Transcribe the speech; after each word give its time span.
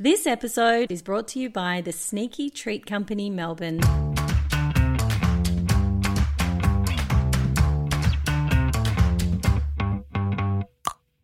This 0.00 0.28
episode 0.28 0.92
is 0.92 1.02
brought 1.02 1.26
to 1.28 1.40
you 1.40 1.50
by 1.50 1.80
the 1.80 1.90
Sneaky 1.90 2.50
Treat 2.50 2.86
Company 2.86 3.28
Melbourne. 3.30 3.80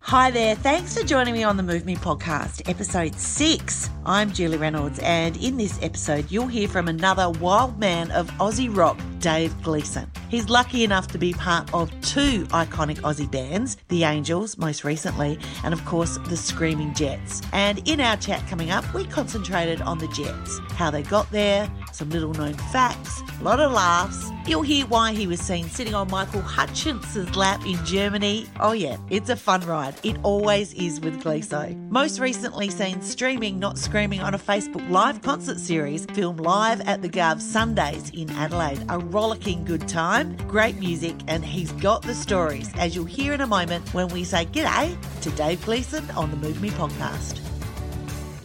Hi 0.00 0.32
there. 0.32 0.56
Thanks 0.56 0.98
for 0.98 1.06
joining 1.06 1.34
me 1.34 1.44
on 1.44 1.56
the 1.56 1.62
Move 1.62 1.84
Me 1.84 1.94
podcast, 1.94 2.68
episode 2.68 3.14
six. 3.14 3.90
I'm 4.04 4.32
Julie 4.32 4.58
Reynolds, 4.58 4.98
and 5.04 5.36
in 5.36 5.56
this 5.56 5.80
episode, 5.80 6.28
you'll 6.28 6.48
hear 6.48 6.66
from 6.66 6.88
another 6.88 7.30
wild 7.30 7.78
man 7.78 8.10
of 8.10 8.28
Aussie 8.32 8.76
rock, 8.76 8.98
Dave 9.20 9.54
Gleeson. 9.62 10.10
He's 10.34 10.48
lucky 10.48 10.82
enough 10.82 11.06
to 11.12 11.18
be 11.18 11.32
part 11.32 11.72
of 11.72 11.92
two 12.00 12.44
iconic 12.46 12.96
Aussie 13.02 13.30
bands, 13.30 13.76
The 13.86 14.02
Angels, 14.02 14.58
most 14.58 14.82
recently, 14.82 15.38
and 15.62 15.72
of 15.72 15.84
course, 15.84 16.18
the 16.26 16.36
Screaming 16.36 16.92
Jets. 16.92 17.40
And 17.52 17.88
in 17.88 18.00
our 18.00 18.16
chat 18.16 18.44
coming 18.48 18.72
up, 18.72 18.92
we 18.92 19.04
concentrated 19.04 19.80
on 19.82 19.98
the 19.98 20.08
Jets, 20.08 20.58
how 20.72 20.90
they 20.90 21.02
got 21.02 21.30
there, 21.30 21.70
some 21.92 22.10
little 22.10 22.34
known 22.34 22.54
facts, 22.54 23.22
a 23.40 23.44
lot 23.44 23.60
of 23.60 23.70
laughs. 23.70 24.32
You'll 24.44 24.62
hear 24.62 24.84
why 24.86 25.12
he 25.12 25.28
was 25.28 25.38
seen 25.40 25.68
sitting 25.68 25.94
on 25.94 26.10
Michael 26.10 26.42
Hutchence's 26.42 27.36
lap 27.36 27.64
in 27.64 27.82
Germany. 27.84 28.46
Oh, 28.58 28.72
yeah, 28.72 28.96
it's 29.10 29.30
a 29.30 29.36
fun 29.36 29.60
ride. 29.60 29.94
It 30.02 30.16
always 30.24 30.74
is 30.74 31.00
with 31.00 31.22
Gleeso. 31.22 31.78
Most 31.90 32.18
recently 32.18 32.70
seen 32.70 33.00
streaming, 33.00 33.60
not 33.60 33.78
screaming 33.78 34.20
on 34.20 34.34
a 34.34 34.38
Facebook 34.38 34.86
Live 34.90 35.22
concert 35.22 35.60
series 35.60 36.06
filmed 36.06 36.40
live 36.40 36.80
at 36.82 37.02
the 37.02 37.08
Gov 37.08 37.40
Sundays 37.40 38.10
in 38.10 38.28
Adelaide. 38.30 38.84
A 38.88 38.98
rollicking 38.98 39.64
good 39.64 39.88
time, 39.88 40.23
great 40.48 40.76
music, 40.76 41.14
and 41.28 41.44
he's 41.44 41.72
got 41.72 42.02
the 42.02 42.14
stories, 42.14 42.70
as 42.76 42.94
you'll 42.94 43.04
hear 43.04 43.32
in 43.32 43.40
a 43.40 43.46
moment 43.46 43.92
when 43.94 44.08
we 44.08 44.24
say 44.24 44.46
g'day 44.46 44.96
to 45.22 45.30
Dave 45.30 45.64
Gleeson 45.64 46.10
on 46.12 46.30
the 46.30 46.36
Move 46.36 46.60
Me 46.60 46.70
podcast. 46.70 47.40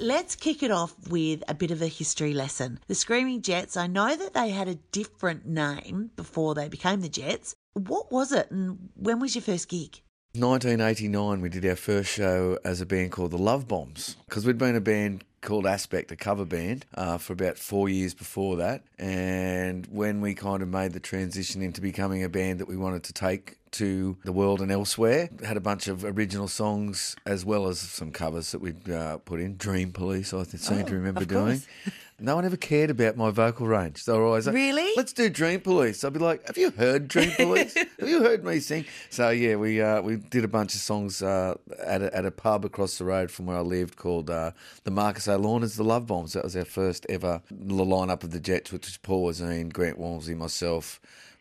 Let's 0.01 0.35
kick 0.35 0.63
it 0.63 0.71
off 0.71 0.95
with 1.09 1.43
a 1.49 1.53
bit 1.53 1.71
of 1.71 1.81
a 1.81 1.87
history 1.87 2.33
lesson. 2.33 2.79
The 2.87 2.95
Screaming 2.95 3.41
Jets, 3.41 3.75
I 3.75 3.87
know 3.87 4.15
that 4.15 4.33
they 4.33 4.49
had 4.49 4.69
a 4.69 4.75
different 4.93 5.45
name 5.45 6.11
before 6.15 6.55
they 6.55 6.69
became 6.69 7.01
the 7.01 7.09
Jets. 7.09 7.53
What 7.73 8.09
was 8.11 8.31
it 8.31 8.49
and 8.49 8.89
when 8.95 9.19
was 9.19 9.35
your 9.35 9.41
first 9.41 9.67
gig? 9.67 10.01
1989, 10.35 11.41
we 11.41 11.49
did 11.49 11.65
our 11.65 11.75
first 11.75 12.09
show 12.11 12.57
as 12.63 12.79
a 12.79 12.85
band 12.85 13.11
called 13.11 13.31
the 13.31 13.37
Love 13.37 13.67
Bombs 13.67 14.15
because 14.27 14.45
we'd 14.45 14.57
been 14.57 14.75
a 14.75 14.81
band 14.81 15.25
called 15.41 15.65
Aspect, 15.65 16.11
a 16.11 16.15
cover 16.15 16.45
band, 16.45 16.85
uh, 16.95 17.17
for 17.17 17.33
about 17.33 17.57
four 17.57 17.89
years 17.89 18.13
before 18.13 18.57
that. 18.57 18.83
And 18.97 19.85
when 19.87 20.21
we 20.21 20.35
kind 20.35 20.61
of 20.61 20.69
made 20.69 20.93
the 20.93 20.99
transition 20.99 21.61
into 21.61 21.81
becoming 21.81 22.23
a 22.23 22.29
band 22.29 22.59
that 22.59 22.67
we 22.67 22.77
wanted 22.77 23.03
to 23.03 23.13
take 23.13 23.57
to 23.71 24.17
the 24.23 24.31
world 24.31 24.61
and 24.61 24.71
elsewhere, 24.71 25.29
had 25.43 25.57
a 25.57 25.61
bunch 25.61 25.87
of 25.87 26.03
original 26.03 26.47
songs 26.47 27.15
as 27.25 27.45
well 27.45 27.67
as 27.67 27.79
some 27.79 28.11
covers 28.11 28.51
that 28.51 28.59
we'd 28.59 28.89
uh, 28.89 29.17
put 29.19 29.39
in. 29.39 29.57
Dream 29.57 29.91
Police, 29.91 30.33
I 30.33 30.43
seem 30.43 30.85
to 30.85 30.93
remember 30.93 31.25
doing. 31.25 31.61
No 32.21 32.35
one 32.35 32.45
ever 32.45 32.57
cared 32.57 32.89
about 32.89 33.15
my 33.15 33.31
vocal 33.31 33.67
range. 33.67 34.05
They 34.05 34.13
were 34.13 34.25
always 34.25 34.45
like, 34.45 34.55
Really? 34.55 34.91
Let's 34.97 35.13
do 35.13 35.29
Dream 35.29 35.61
Police. 35.61 36.03
I'd 36.03 36.13
be 36.13 36.19
like, 36.19 36.45
Have 36.47 36.57
you 36.57 36.71
heard 36.71 37.07
Dream 37.07 37.31
Police? 37.31 37.73
Have 37.99 38.09
you 38.09 38.21
heard 38.21 38.43
me 38.43 38.59
sing? 38.59 38.85
So 39.09 39.29
yeah, 39.29 39.55
we 39.55 39.81
uh, 39.81 40.01
we 40.01 40.17
did 40.17 40.43
a 40.43 40.47
bunch 40.47 40.75
of 40.75 40.81
songs 40.81 41.21
uh, 41.21 41.55
at 41.83 42.01
a, 42.01 42.15
at 42.15 42.25
a 42.25 42.31
pub 42.31 42.65
across 42.65 42.97
the 42.97 43.05
road 43.05 43.31
from 43.31 43.45
where 43.45 43.57
I 43.57 43.61
lived 43.61 43.95
called 43.95 44.29
uh, 44.29 44.51
the 44.83 44.91
Marcus 44.91 45.27
O'Lornans, 45.27 45.77
the 45.77 45.83
Love 45.83 46.07
Bombs. 46.07 46.33
That 46.33 46.43
was 46.43 46.55
our 46.55 46.65
first 46.65 47.05
ever 47.09 47.41
lineup 47.53 48.23
of 48.23 48.31
the 48.31 48.39
Jets, 48.39 48.71
which 48.71 48.85
was 48.85 48.97
Paul 48.97 49.29
Woseen, 49.29 49.71
Grant 49.71 49.97
Walmsley, 49.97 50.35
myself. 50.35 50.99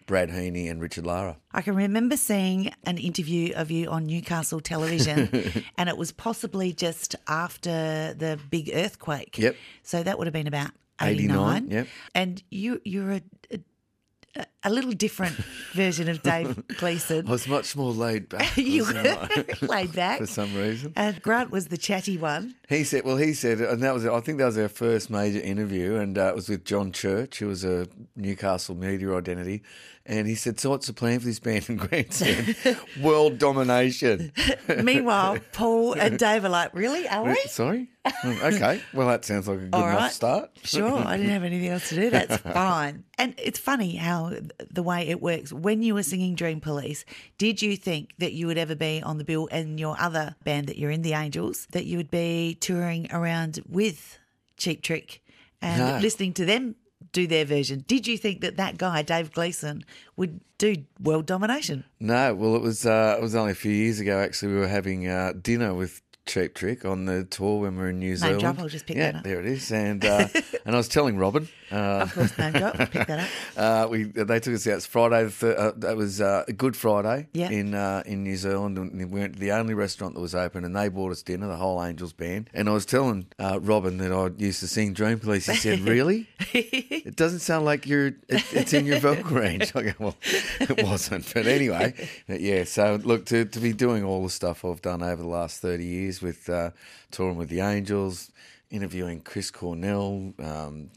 Brad 0.09 0.31
Heaney 0.31 0.69
and 0.69 0.81
Richard 0.81 1.07
Lara. 1.07 1.37
I 1.53 1.61
can 1.63 1.77
remember 1.77 2.17
seeing 2.17 2.73
an 2.85 2.99
interview 2.99 3.55
of 3.55 3.71
you 3.71 3.89
on 3.91 4.07
Newcastle 4.07 4.59
television, 4.59 5.53
and 5.79 5.89
it 5.89 5.97
was 5.97 6.11
possibly 6.11 6.73
just 6.73 7.15
after 7.29 8.15
the 8.19 8.41
big 8.51 8.71
earthquake. 8.75 9.39
Yep. 9.39 9.55
So 9.85 10.03
that 10.03 10.19
would 10.19 10.27
have 10.27 10.35
been 10.35 10.49
about 10.49 10.71
89, 11.01 11.57
89. 11.57 11.71
yep. 11.71 11.87
And 12.15 12.43
you, 12.51 12.81
you're 12.85 13.13
a, 13.13 13.23
a, 13.53 14.47
a 14.65 14.71
little 14.71 14.93
different 14.93 15.37
version 15.73 16.09
of 16.09 16.23
Dave 16.23 16.67
Gleeson. 16.79 17.29
I 17.29 17.31
was 17.31 17.47
much 17.47 17.77
more 17.77 17.93
laid 17.93 18.29
back. 18.29 18.57
you 18.57 18.85
were 18.85 19.29
laid 19.63 19.93
back. 19.93 20.19
for 20.21 20.27
some 20.27 20.55
reason. 20.55 20.93
And 20.97 21.21
Grant 21.23 21.51
was 21.51 21.69
the 21.69 21.77
chatty 21.77 22.17
one. 22.17 22.55
He 22.69 22.85
said, 22.85 23.05
well, 23.05 23.17
he 23.17 23.35
said, 23.35 23.61
and 23.61 23.83
that 23.83 23.95
was, 23.95 24.07
I 24.07 24.21
think 24.21 24.39
that 24.39 24.47
was 24.47 24.59
our 24.59 24.69
first 24.69 25.11
major 25.11 25.41
interview, 25.41 25.97
and 25.97 26.17
uh, 26.17 26.29
it 26.29 26.35
was 26.35 26.49
with 26.49 26.65
John 26.65 26.93
Church, 26.93 27.39
who 27.39 27.49
was 27.49 27.65
a 27.65 27.89
Newcastle 28.17 28.75
media 28.75 29.15
identity. 29.15 29.63
And 30.11 30.27
he 30.27 30.37
said, 30.37 30.59
so 30.59 30.71
what's 30.71 30.87
the 30.87 30.95
plan 30.95 31.21
for 31.21 31.27
this 31.27 31.39
band? 31.39 31.69
And 31.69 31.79
Grant 31.79 32.15
said, 32.15 32.57
world 32.99 33.37
domination. 33.39 34.33
Meanwhile, 34.83 35.39
Paul 35.53 35.93
and 35.93 36.19
Dave 36.25 36.47
are 36.47 36.49
like, 36.49 36.73
really? 36.75 37.07
Are 37.07 37.25
we? 37.25 37.35
Sorry? 37.47 37.89
Oh, 38.07 38.41
okay. 38.45 38.81
Well, 38.95 39.07
that 39.09 39.27
sounds 39.27 39.47
like 39.47 39.59
a 39.59 39.61
good 39.67 39.75
All 39.75 39.87
enough 39.87 40.13
start. 40.13 40.51
Sure, 40.65 40.97
I 40.99 41.19
didn't 41.19 41.33
have 41.33 41.45
anything 41.45 41.69
else 41.69 41.91
to 41.91 41.95
do. 41.97 42.09
That's 42.09 42.39
fine. 42.39 43.05
And 43.19 43.35
it's 43.37 43.59
funny 43.59 43.97
how 43.97 44.33
the 44.71 44.83
way 44.83 45.07
it 45.09 45.21
works. 45.21 45.53
When 45.53 45.83
you 45.83 45.93
were 45.95 46.03
singing 46.03 46.35
Dream 46.35 46.61
Police, 46.61 47.05
did 47.37 47.61
you 47.61 47.77
think 47.77 48.15
that 48.17 48.33
you 48.33 48.47
would 48.47 48.57
ever 48.59 48.75
be 48.75 49.03
on 49.03 49.19
the 49.19 49.25
bill 49.25 49.47
and 49.53 49.79
your 49.79 49.95
other 50.01 50.37
band 50.43 50.69
that 50.69 50.79
you're 50.79 50.91
in, 50.91 51.03
the 51.03 51.13
Angels, 51.13 51.67
that 51.73 51.85
you 51.85 51.99
would 51.99 52.11
be 52.11 52.57
touring 52.61 53.09
around 53.13 53.61
with 53.69 54.19
Cheap 54.57 54.81
Trick 54.83 55.23
and 55.61 55.79
No. 55.81 55.99
listening 55.99 56.33
to 56.35 56.47
them 56.47 56.77
do 57.19 57.27
their 57.27 57.45
version? 57.45 57.85
Did 57.89 58.07
you 58.07 58.17
think 58.17 58.41
that 58.43 58.57
that 58.57 58.79
guy, 58.79 59.03
Dave 59.03 59.33
Gleeson, 59.33 59.85
would 60.17 60.41
do 60.59 60.77
world 61.01 61.27
domination? 61.27 61.85
No, 61.99 62.35
well, 62.35 62.55
it 62.55 62.63
was 62.63 62.87
uh, 62.87 63.17
it 63.19 63.23
was 63.23 63.35
only 63.35 63.53
a 63.53 63.57
few 63.57 63.73
years 63.73 63.99
ago. 63.99 64.21
Actually, 64.21 64.55
we 64.55 64.61
were 64.61 64.69
having 64.69 65.09
uh, 65.09 65.33
dinner 65.41 65.75
with 65.75 66.01
Cheap 66.27 66.55
Trick 66.55 66.85
on 66.85 67.07
the 67.07 67.25
tour 67.25 67.63
when 67.63 67.75
we 67.75 67.83
were 67.83 67.89
in 67.89 67.99
New 67.99 68.17
Zealand. 68.17 68.41
drop, 68.41 68.59
I'll 68.61 68.69
just 68.69 68.87
pick 68.87 68.97
yeah, 68.97 69.13
that 69.13 69.19
up. 69.19 69.25
there 69.25 69.41
it 69.41 69.47
is. 69.47 69.73
And 69.73 70.05
uh, 70.05 70.29
and 70.65 70.75
I 70.75 70.79
was 70.79 70.89
telling 70.89 71.19
Robin. 71.19 71.49
Uh, 71.71 72.01
Of 72.03 72.15
course, 72.15 72.39
name 72.39 72.53
drop. 72.53 72.77
Pick 72.77 73.07
that 73.07 73.21
up. 73.21 73.29
Uh, 73.59 73.89
we 73.91 74.05
they 74.05 74.39
took 74.41 74.55
us 74.55 74.67
out. 74.69 74.75
It's 74.77 74.87
Friday. 74.87 75.25
The 75.25 75.31
thir- 75.31 75.57
uh, 75.59 75.73
that 75.79 75.97
was 75.97 76.21
uh, 76.21 76.45
a 76.47 76.53
Good 76.53 76.77
Friday 76.77 77.27
Yeah. 77.33 77.51
in 77.51 77.75
uh, 77.75 78.03
in 78.07 78.23
New 78.23 78.37
Zealand, 78.37 78.79
and 78.79 78.97
we 78.97 79.05
went 79.21 79.35
to 79.35 79.39
the 79.41 79.51
only 79.53 79.75
restaurant 79.75 80.15
that 80.15 80.21
was 80.21 80.35
open, 80.35 80.65
and 80.65 80.75
they 80.77 80.89
bought 80.89 81.11
us 81.11 81.23
dinner, 81.23 81.49
the 81.49 81.57
whole 81.57 81.83
Angels 81.85 82.13
band. 82.13 82.51
And 82.55 82.69
I 82.69 82.73
was 82.73 82.87
telling 82.87 83.27
uh, 83.39 83.59
Robin 83.61 83.99
that 83.99 84.13
I 84.13 84.31
used 84.43 84.61
to 84.61 84.69
sing 84.69 84.93
Dream 84.93 85.19
Police. 85.19 85.47
He 85.47 85.57
said, 85.57 85.81
"Really? 85.81 86.29
it 86.53 87.17
doesn't 87.17 87.41
sound 87.41 87.65
like 87.65 87.87
you're. 87.87 88.09
It, 88.29 88.45
it's 88.53 88.73
in 88.73 88.87
your 88.87 89.01
vocal 89.01 89.37
range." 89.37 89.73
I 89.75 89.83
go, 89.83 89.93
"Well, 89.99 90.17
it 90.61 90.83
wasn't." 90.85 91.33
But 91.35 91.47
anyway, 91.47 91.95
but 92.29 92.41
yeah. 92.41 92.63
So 92.65 93.01
look, 93.03 93.27
to 93.27 93.45
to 93.45 93.59
be 93.61 93.73
doing 93.73 94.05
all 94.05 94.23
the 94.23 94.31
stuff 94.31 94.65
I've 94.65 94.81
done 94.83 95.03
over 95.03 95.21
the 95.23 95.29
last 95.29 95.61
thirty 95.61 95.85
years 95.85 96.23
with 96.23 96.49
uh, 96.49 96.71
touring 97.11 97.37
with 97.37 97.49
the 97.49 97.61
Angels, 97.61 98.31
interviewing 98.71 99.21
Chris 99.21 99.51
Cornell. 99.51 100.33
Um, 100.39 100.91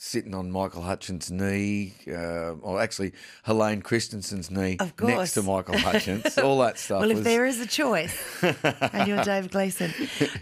sitting 0.00 0.32
on 0.32 0.50
Michael 0.50 0.82
Hutchence' 0.82 1.28
knee, 1.28 1.92
uh, 2.06 2.52
or 2.62 2.80
actually 2.80 3.12
Helena 3.42 3.82
Christensen's 3.82 4.48
knee 4.48 4.78
next 5.00 5.34
to 5.34 5.42
Michael 5.42 5.76
Hutchence. 5.76 6.38
All 6.38 6.60
that 6.60 6.78
stuff. 6.78 7.00
Well, 7.00 7.10
if 7.10 7.16
was, 7.18 7.24
there 7.24 7.44
is 7.44 7.60
a 7.60 7.66
choice, 7.66 8.16
and 8.42 9.08
you're 9.08 9.22
Dave 9.24 9.50
Gleeson. 9.50 9.92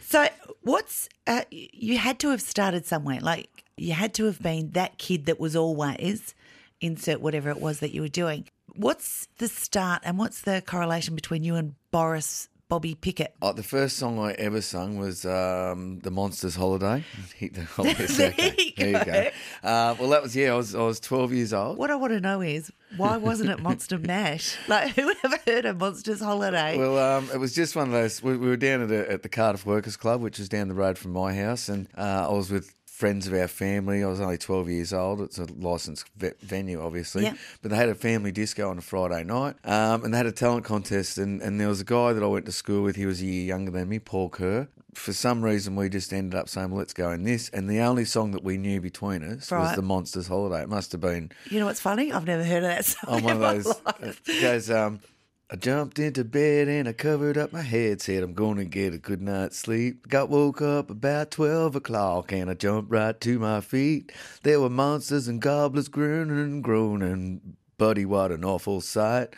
So, 0.03 0.29
what's 0.61 1.09
uh, 1.27 1.43
you 1.51 1.97
had 1.97 2.19
to 2.21 2.31
have 2.31 2.43
started 2.43 2.87
somewhere? 2.87 3.19
Like 3.21 3.65
you 3.77 3.95
had 3.95 4.13
to 4.15 4.27
have 4.27 4.41
been 4.41 4.73
that 4.73 4.99
kid 4.99 5.25
that 5.27 5.41
was 5.41 5.57
always 5.57 6.35
insert 6.83 7.23
whatever 7.23 7.49
it 7.49 7.61
was 7.61 7.81
that 7.81 7.93
you 7.93 8.03
were 8.03 8.09
doing. 8.09 8.47
What's 8.75 9.27
the 9.39 9.49
start, 9.49 10.03
and 10.05 10.19
what's 10.19 10.43
the 10.43 10.63
correlation 10.67 11.15
between 11.15 11.43
you 11.43 11.55
and 11.55 11.75
Boris 11.91 12.51
Bobby 12.69 12.97
Pickett? 12.97 13.35
Oh, 13.41 13.53
the 13.53 13.63
first 13.63 13.97
song 13.97 14.19
I 14.19 14.33
ever 14.33 14.61
sung 14.61 14.99
was 14.99 15.25
um, 15.25 16.01
"The 16.01 16.11
Monsters 16.11 16.57
Holiday." 16.57 17.05
The 17.41 17.63
holiday. 17.65 18.07
There 18.17 18.29
okay. 18.31 18.55
you 18.59 18.73
There 18.77 18.89
you 18.89 19.05
go. 19.05 19.05
go. 19.05 19.31
Uh, 19.63 19.95
well, 20.01 20.09
that 20.11 20.23
was 20.23 20.35
yeah. 20.35 20.53
I 20.53 20.57
was 20.57 20.75
I 20.75 20.83
was 20.83 20.99
twelve 20.99 21.33
years 21.33 21.53
old. 21.53 21.79
What 21.79 21.91
I 21.91 21.95
want 21.95 22.13
to 22.13 22.21
know 22.21 22.41
is 22.41 22.73
why 22.97 23.19
wasn't 23.19 23.51
it 23.51 23.61
Monster 23.61 23.99
Mash? 24.01 24.57
Like 24.67 24.97
who 24.97 25.13
ever 25.25 25.39
heard 25.47 25.65
of 25.65 25.79
Monsters 25.79 26.21
Holiday? 26.21 26.77
Well, 26.77 26.99
um, 26.99 27.29
it 27.33 27.39
was 27.39 27.55
just 27.55 27.77
one 27.77 27.87
of 27.87 27.93
those. 27.93 28.23
We, 28.23 28.37
we 28.37 28.49
were 28.49 28.57
down 28.57 28.83
at, 28.83 28.91
a, 28.91 29.13
at 29.13 29.23
the 29.23 29.29
Cardiff 29.29 29.65
Workers 29.65 29.97
Club, 29.97 30.21
which 30.21 30.41
is 30.41 30.49
down 30.49 30.67
the 30.69 30.75
road 30.75 30.99
from 30.99 31.13
my 31.13 31.35
house, 31.35 31.69
and 31.69 31.89
uh, 31.97 32.27
I 32.29 32.33
was 32.33 32.51
with 32.51 32.75
friends 32.97 33.27
of 33.27 33.35
our 33.35 33.47
family. 33.47 34.03
I 34.03 34.07
was 34.07 34.23
only 34.23 34.39
12 34.39 34.71
years 34.71 34.93
old. 34.95 35.21
It's 35.21 35.39
a 35.39 35.45
licensed 35.59 36.09
ve- 36.17 36.33
venue, 36.41 36.81
obviously. 36.83 37.25
Yeah. 37.25 37.35
But 37.61 37.71
they 37.71 37.77
had 37.77 37.91
a 37.91 37.95
family 37.95 38.33
disco 38.33 38.71
on 38.71 38.79
a 38.79 38.81
Friday 38.81 39.23
night, 39.23 39.57
um, 39.65 40.03
and 40.03 40.15
they 40.15 40.17
had 40.17 40.25
a 40.25 40.33
talent 40.33 40.65
contest. 40.65 41.19
And, 41.19 41.43
and 41.43 41.61
there 41.61 41.69
was 41.69 41.83
a 41.83 41.85
guy 41.85 42.15
that 42.15 42.23
I 42.23 42.27
went 42.27 42.47
to 42.47 42.53
school 42.53 42.83
with. 42.83 42.97
He 42.97 43.05
was 43.05 43.21
a 43.21 43.27
year 43.27 43.45
younger 43.45 43.71
than 43.71 43.91
me, 43.91 43.99
Paul 43.99 44.31
Kerr. 44.31 44.69
For 44.95 45.13
some 45.13 45.43
reason, 45.45 45.77
we 45.77 45.91
just 45.91 46.11
ended 46.11 46.39
up 46.41 46.49
saying, 46.49 46.71
well, 46.71 46.79
let's 46.79 46.95
go 46.95 47.11
in 47.11 47.23
this. 47.25 47.51
And 47.51 47.69
the 47.69 47.81
only 47.81 48.07
song 48.07 48.31
that 48.31 48.43
we 48.43 48.57
knew 48.57 48.81
between 48.81 49.23
us 49.23 49.51
was 49.51 49.77
The 49.77 49.83
Monsters 49.83 50.29
Holiday. 50.29 50.63
It 50.63 50.71
must 50.71 50.91
have 50.93 51.03
been 51.03 51.33
you 51.51 51.61
know 51.61 51.67
what's 51.67 51.81
funny? 51.81 52.13
I've 52.13 52.25
never 52.27 52.43
heard 52.45 52.65
of 52.65 52.71
that 52.71 52.85
song. 52.87 53.17
on 53.17 53.23
one 53.23 53.35
of 53.35 53.41
those. 53.41 53.67
life. 53.85 54.23
It 54.27 54.41
goes, 54.41 54.71
um, 54.71 55.01
I 55.49 55.55
jumped 55.55 56.01
into 56.01 56.25
bed 56.25 56.67
and 56.67 56.89
I 56.89 56.93
covered 56.93 57.39
up 57.39 57.53
my 57.53 57.63
head, 57.63 58.01
said 58.03 58.25
I'm 58.25 58.35
going 58.35 58.57
to 58.57 58.65
get 58.65 58.93
a 58.95 58.99
good 58.99 59.23
night's 59.23 59.57
sleep. 59.57 60.09
Got 60.09 60.29
woke 60.29 60.61
up 60.61 60.91
about 60.91 61.31
12 61.31 61.77
o'clock 61.77 62.33
and 62.33 62.51
I 62.51 62.55
jumped 62.55 62.91
right 62.91 63.19
to 63.21 63.39
my 63.39 63.61
feet. 63.61 64.11
There 64.43 64.61
were 64.61 64.69
monsters 64.71 65.29
and 65.29 65.41
goblins 65.41 65.87
grinning 65.89 66.31
and 66.39 66.65
groaning. 66.65 67.57
Buddy, 67.79 68.05
what 68.05 68.33
an 68.33 68.45
awful 68.45 68.81
sight. 68.81 69.35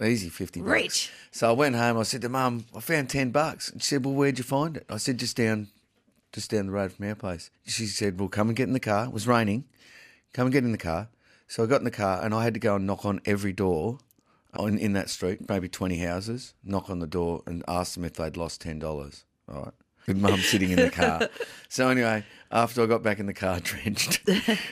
Oh, 0.00 0.04
easy 0.04 0.28
50 0.28 0.60
bucks. 0.60 0.70
Rich. 0.70 1.10
So 1.30 1.48
I 1.48 1.52
went 1.52 1.76
home. 1.76 1.96
I 1.98 2.02
said 2.02 2.22
to 2.22 2.28
Mum, 2.28 2.64
I 2.74 2.80
found 2.80 3.08
10 3.08 3.30
bucks. 3.30 3.70
And 3.70 3.80
she 3.82 3.90
said, 3.90 4.04
Well, 4.04 4.14
where'd 4.14 4.38
you 4.38 4.44
find 4.44 4.76
it? 4.76 4.84
I 4.90 4.96
said, 4.96 5.18
Just 5.18 5.36
down, 5.36 5.68
just 6.32 6.50
down 6.50 6.66
the 6.66 6.72
road 6.72 6.92
from 6.92 7.06
our 7.06 7.14
place. 7.14 7.50
She 7.66 7.86
said, 7.86 8.18
Well, 8.18 8.28
come 8.28 8.48
and 8.48 8.56
get 8.56 8.66
in 8.66 8.72
the 8.72 8.80
car. 8.80 9.04
It 9.04 9.12
was 9.12 9.26
raining. 9.26 9.64
Come 10.32 10.46
and 10.46 10.52
get 10.52 10.64
in 10.64 10.72
the 10.72 10.78
car. 10.78 11.08
So 11.46 11.62
I 11.62 11.66
got 11.66 11.80
in 11.80 11.84
the 11.84 11.90
car 11.90 12.24
and 12.24 12.34
I 12.34 12.44
had 12.44 12.54
to 12.54 12.60
go 12.60 12.76
and 12.76 12.86
knock 12.86 13.04
on 13.04 13.20
every 13.26 13.52
door 13.52 13.98
on, 14.54 14.78
in 14.78 14.94
that 14.94 15.10
street, 15.10 15.48
maybe 15.48 15.68
20 15.68 15.98
houses, 15.98 16.54
knock 16.64 16.88
on 16.88 16.98
the 16.98 17.06
door 17.06 17.42
and 17.46 17.62
ask 17.68 17.94
them 17.94 18.04
if 18.04 18.14
they'd 18.14 18.36
lost 18.36 18.62
$10. 18.62 18.82
All 19.48 19.62
right. 19.62 19.74
With 20.06 20.16
mum 20.16 20.40
sitting 20.40 20.70
in 20.70 20.76
the 20.76 20.90
car. 20.90 21.28
So 21.72 21.88
anyway, 21.88 22.22
after 22.50 22.82
I 22.82 22.86
got 22.86 23.02
back 23.02 23.18
in 23.18 23.24
the 23.24 23.32
car 23.32 23.58
drenched 23.62 24.20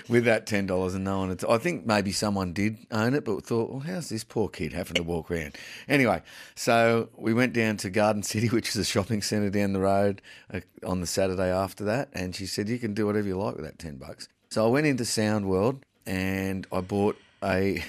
with 0.07 0.27
that 0.27 0.47
ten 0.47 0.67
dollars 0.67 0.95
and 0.95 1.03
no 1.03 1.21
one 1.21 1.31
had 1.31 1.43
I 1.47 1.57
think 1.57 1.87
maybe 1.87 2.13
someone 2.13 2.53
did 2.53 2.77
own 2.91 3.15
it, 3.15 3.25
but 3.25 3.43
thought, 3.43 3.71
well, 3.71 3.81
how's 3.81 4.11
this 4.11 4.23
poor 4.23 4.51
kid 4.51 4.75
having 4.75 4.97
to 4.97 5.03
walk 5.03 5.31
around? 5.31 5.57
Anyway, 5.89 6.21
so 6.55 7.09
we 7.17 7.33
went 7.33 7.55
down 7.55 7.79
to 7.79 7.89
Garden 7.89 8.23
City, 8.23 8.49
which 8.51 8.69
is 8.69 8.77
a 8.77 8.85
shopping 8.85 9.23
centre 9.23 9.49
down 9.49 9.73
the 9.73 9.81
road, 9.81 10.21
uh, 10.53 10.61
on 10.85 11.01
the 11.01 11.07
Saturday 11.07 11.51
after 11.51 11.83
that, 11.85 12.11
and 12.13 12.37
she 12.37 12.45
said, 12.45 12.69
you 12.69 12.79
can 12.79 12.93
do 12.93 13.07
whatever 13.07 13.27
you 13.27 13.39
like 13.39 13.57
with 13.57 13.65
that 13.65 13.79
ten 13.79 13.97
bucks. 13.97 14.29
So 14.51 14.67
I 14.67 14.69
went 14.69 14.87
into 14.87 15.07
Sound 15.07 15.49
World 15.49 15.87
and 16.05 16.67
I 16.71 16.83
bought 16.83 17.17
a 17.43 17.83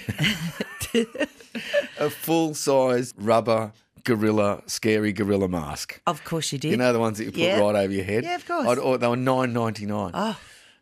a 1.98 2.08
full 2.08 2.54
size 2.54 3.12
rubber 3.18 3.72
gorilla, 4.04 4.62
scary 4.66 5.12
gorilla 5.12 5.48
mask. 5.48 6.00
Of 6.06 6.24
course 6.24 6.52
you 6.52 6.58
did. 6.58 6.70
You 6.70 6.76
know 6.76 6.92
the 6.92 6.98
ones 7.00 7.18
that 7.18 7.24
you 7.24 7.30
put 7.32 7.40
Yeah. 7.40 7.58
right 7.60 7.74
over 7.76 7.92
your 7.92 8.04
head. 8.04 8.24
Yeah, 8.24 8.34
of 8.36 8.46
course. 8.46 8.66
I'd, 8.66 8.78
or 8.78 8.98
they 8.98 9.08
were 9.08 9.16
nine 9.16 9.52
ninety 9.52 9.86
nine. 9.86 10.12
Oh. 10.14 10.38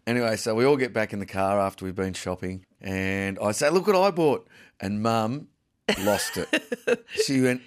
Anyway, 0.06 0.36
so 0.36 0.54
we 0.54 0.64
all 0.64 0.76
get 0.76 0.92
back 0.92 1.12
in 1.12 1.18
the 1.18 1.26
car 1.26 1.60
after 1.60 1.84
we've 1.84 1.94
been 1.94 2.14
shopping, 2.14 2.64
and 2.80 3.38
I 3.40 3.52
say, 3.52 3.68
"Look 3.70 3.86
what 3.86 3.96
I 3.96 4.10
bought," 4.10 4.48
and 4.80 5.02
Mum 5.02 5.48
lost 6.00 6.36
it. 6.38 7.04
she 7.24 7.40
went, 7.42 7.60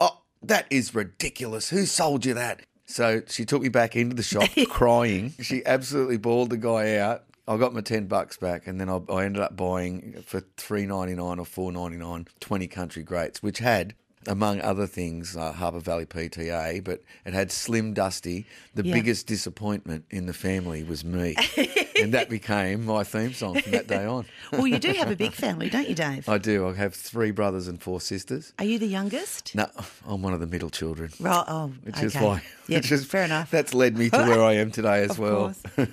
"Oh, 0.00 0.20
that 0.42 0.66
is 0.70 0.94
ridiculous! 0.94 1.70
Who 1.70 1.86
sold 1.86 2.24
you 2.26 2.34
that?" 2.34 2.60
So 2.86 3.22
she 3.26 3.44
took 3.44 3.62
me 3.62 3.68
back 3.70 3.96
into 3.96 4.14
the 4.14 4.22
shop, 4.22 4.48
crying. 4.68 5.34
She 5.40 5.64
absolutely 5.66 6.18
bawled 6.18 6.50
the 6.50 6.56
guy 6.56 6.96
out. 6.98 7.24
I 7.48 7.56
got 7.56 7.72
my 7.72 7.80
ten 7.80 8.06
bucks 8.06 8.36
back, 8.36 8.66
and 8.66 8.78
then 8.78 8.90
I, 8.90 9.00
I 9.10 9.24
ended 9.24 9.42
up 9.42 9.56
buying 9.56 10.22
for 10.26 10.42
three 10.58 10.84
ninety 10.86 11.14
nine 11.14 11.38
or 11.38 11.46
four 11.46 11.72
ninety 11.72 11.96
nine 11.96 12.26
20 12.40 12.66
country 12.68 13.02
greats, 13.02 13.42
which 13.42 13.58
had. 13.58 13.94
Among 14.26 14.60
other 14.60 14.86
things, 14.86 15.36
uh, 15.36 15.52
Harper 15.52 15.78
Valley 15.80 16.04
PTA, 16.04 16.82
but 16.84 17.02
it 17.24 17.32
had 17.34 17.50
Slim 17.52 17.94
Dusty. 17.94 18.46
The 18.74 18.84
Yeah. 18.84 18.94
biggest 18.94 19.26
disappointment 19.26 20.04
in 20.10 20.26
the 20.26 20.32
family 20.32 20.82
was 20.82 21.04
me, 21.04 21.34
and 22.00 22.12
that 22.14 22.28
became 22.28 22.84
my 22.84 23.04
theme 23.04 23.32
song 23.32 23.60
from 23.60 23.72
that 23.72 23.86
day 23.86 24.04
on. 24.04 24.26
well, 24.52 24.66
you 24.66 24.78
do 24.78 24.92
have 24.92 25.10
a 25.10 25.16
big 25.16 25.32
family, 25.32 25.70
don't 25.70 25.88
you, 25.88 25.94
Dave? 25.94 26.28
I 26.28 26.36
do. 26.38 26.68
I 26.68 26.74
have 26.74 26.94
three 26.94 27.30
brothers 27.30 27.68
and 27.68 27.80
four 27.80 28.00
sisters. 28.00 28.52
Are 28.58 28.64
you 28.64 28.78
the 28.78 28.86
youngest? 28.88 29.54
No, 29.54 29.68
I'm 30.06 30.20
one 30.22 30.34
of 30.34 30.40
the 30.40 30.46
middle 30.46 30.70
children. 30.70 31.10
Right. 31.20 31.44
Oh, 31.48 31.72
Which 31.84 31.96
okay. 31.96 32.06
is 32.06 32.14
why. 32.16 32.42
Yeah, 32.66 32.78
which 32.78 32.92
is, 32.92 33.06
fair 33.06 33.22
enough. 33.24 33.50
That's 33.50 33.72
led 33.72 33.96
me 33.96 34.10
to 34.10 34.18
where 34.18 34.42
I 34.42 34.54
am 34.54 34.70
today 34.70 35.02
as 35.04 35.10
Of 35.12 35.18
well. 35.20 35.54
course. 35.76 35.86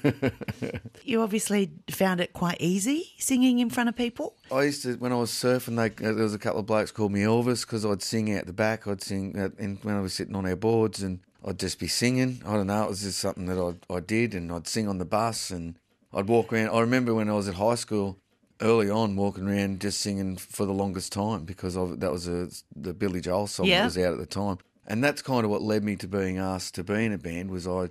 you 1.04 1.22
obviously 1.22 1.72
found 1.90 2.20
it 2.20 2.34
quite 2.34 2.58
easy 2.60 3.12
singing 3.18 3.60
in 3.60 3.70
front 3.70 3.88
of 3.90 3.96
people. 3.96 4.36
I 4.52 4.64
used 4.64 4.84
to 4.84 4.96
when 4.96 5.12
I 5.12 5.16
was 5.16 5.32
surfing. 5.32 5.76
They, 5.78 5.90
there 6.04 6.14
was 6.16 6.34
a 6.34 6.40
couple 6.40 6.60
of 6.60 6.66
blokes 6.66 6.92
called 6.92 7.12
me 7.12 7.22
Elvis 7.22 7.62
because 7.66 7.86
I'd 7.86 8.02
sing 8.04 8.15
out 8.36 8.46
the 8.46 8.54
back. 8.54 8.88
I'd 8.88 9.02
sing 9.02 9.38
uh, 9.38 9.50
in, 9.58 9.78
when 9.84 9.96
I 9.96 10.02
was 10.02 10.14
sitting 10.14 10.36
on 10.36 10.46
our 10.46 10.56
boards, 10.56 11.02
and 11.04 11.20
I'd 11.46 11.60
just 11.60 11.80
be 11.80 11.88
singing. 11.88 12.42
I 12.46 12.54
don't 12.54 12.68
know. 12.68 12.84
It 12.84 12.90
was 12.90 13.02
just 13.02 13.20
something 13.20 13.46
that 13.46 13.60
I 13.60 13.94
I 13.94 14.00
did, 14.00 14.34
and 14.34 14.52
I'd 14.52 14.68
sing 14.68 14.88
on 14.88 14.98
the 14.98 15.06
bus, 15.06 15.52
and 15.52 15.78
I'd 16.14 16.28
walk 16.28 16.52
around. 16.54 16.70
I 16.70 16.80
remember 16.82 17.14
when 17.14 17.30
I 17.30 17.34
was 17.34 17.48
at 17.48 17.56
high 17.56 17.76
school. 17.76 18.18
Early 18.62 18.90
on, 18.90 19.18
walking 19.18 19.50
around 19.50 19.82
just 19.82 20.00
singing 20.00 20.38
for 20.38 20.66
the 20.66 20.72
longest 20.72 21.12
time 21.12 21.44
because 21.44 21.76
of, 21.76 22.00
that 22.00 22.10
was 22.10 22.26
a, 22.26 22.48
the 22.74 22.94
Billy 22.94 23.20
Joel 23.20 23.48
song 23.48 23.66
Yeah. 23.66 23.80
that 23.80 23.86
was 23.88 23.98
out 23.98 24.14
at 24.14 24.20
the 24.20 24.26
time, 24.26 24.60
and 24.88 25.04
that's 25.04 25.22
kind 25.22 25.44
of 25.44 25.52
what 25.52 25.62
led 25.62 25.84
me 25.84 25.98
to 25.98 26.08
being 26.08 26.38
asked 26.38 26.76
to 26.76 26.84
be 26.86 27.04
in 27.04 27.12
a 27.12 27.18
band. 27.18 27.52
Was 27.52 27.68
I 27.68 27.90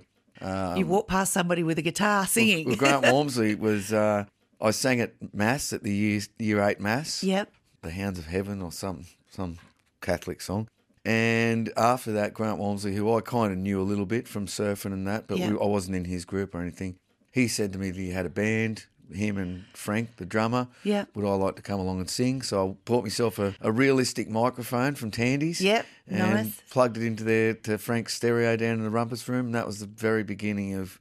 you 0.75 0.87
walk 0.87 1.07
past 1.07 1.33
somebody 1.33 1.61
with 1.61 1.77
a 1.77 1.83
guitar 1.83 2.25
singing. 2.25 2.65
well, 2.65 2.75
Grant 2.77 3.03
Walmsley 3.13 3.53
was. 3.53 3.93
Uh, 3.93 4.25
I 4.59 4.71
sang 4.71 5.01
at 5.01 5.13
mass 5.33 5.71
at 5.71 5.83
the 5.83 5.93
year 5.93 6.21
year 6.39 6.61
eight 6.67 6.79
mass. 6.79 7.23
yep. 7.23 7.51
the 7.83 7.91
Hounds 7.91 8.17
of 8.17 8.25
Heaven 8.25 8.61
or 8.63 8.71
some 8.71 9.05
some 9.29 9.59
Catholic 10.05 10.41
song. 10.41 10.67
And 11.03 11.71
after 11.77 12.11
that, 12.13 12.33
Grant 12.33 12.57
Walmsley, 12.57 12.95
who 12.95 13.13
I 13.15 13.21
kind 13.21 13.51
of 13.51 13.57
knew 13.59 13.79
a 13.79 13.83
little 13.83 14.05
bit 14.07 14.27
from 14.27 14.47
surfing 14.47 14.93
and 14.93 15.05
that, 15.07 15.27
but 15.27 15.37
Yeah. 15.37 15.51
we, 15.51 15.59
I 15.59 15.65
wasn't 15.65 15.95
in 15.95 16.05
his 16.05 16.25
group 16.25 16.55
or 16.55 16.61
anything. 16.61 16.95
He 17.31 17.47
said 17.47 17.73
to 17.73 17.79
me 17.79 17.91
that 17.91 17.99
he 17.99 18.09
had 18.11 18.25
a 18.25 18.29
band, 18.29 18.85
him 19.13 19.37
and 19.37 19.65
Frank, 19.73 20.15
the 20.17 20.25
drummer. 20.25 20.67
Yeah. 20.83 21.05
Would 21.13 21.25
I 21.25 21.33
like 21.35 21.57
to 21.57 21.61
come 21.61 21.79
along 21.79 21.99
and 21.99 22.09
sing? 22.09 22.41
So 22.41 22.69
I 22.69 22.73
bought 22.85 23.03
myself 23.03 23.37
a, 23.37 23.53
a 23.61 23.71
realistic 23.71 24.29
microphone 24.29 24.95
from 24.95 25.11
Tandy's. 25.11 25.61
Yep, 25.61 25.85
And 26.07 26.17
nice. 26.33 26.61
plugged 26.71 26.97
it 26.97 27.03
into 27.03 27.23
their 27.23 27.53
to 27.53 27.77
Frank's 27.77 28.15
stereo 28.15 28.55
down 28.55 28.75
in 28.79 28.83
the 28.83 28.89
rumpus 28.89 29.27
room. 29.29 29.47
And 29.47 29.55
that 29.55 29.67
was 29.67 29.79
the 29.79 29.85
very 29.85 30.23
beginning 30.23 30.73
of 30.73 30.99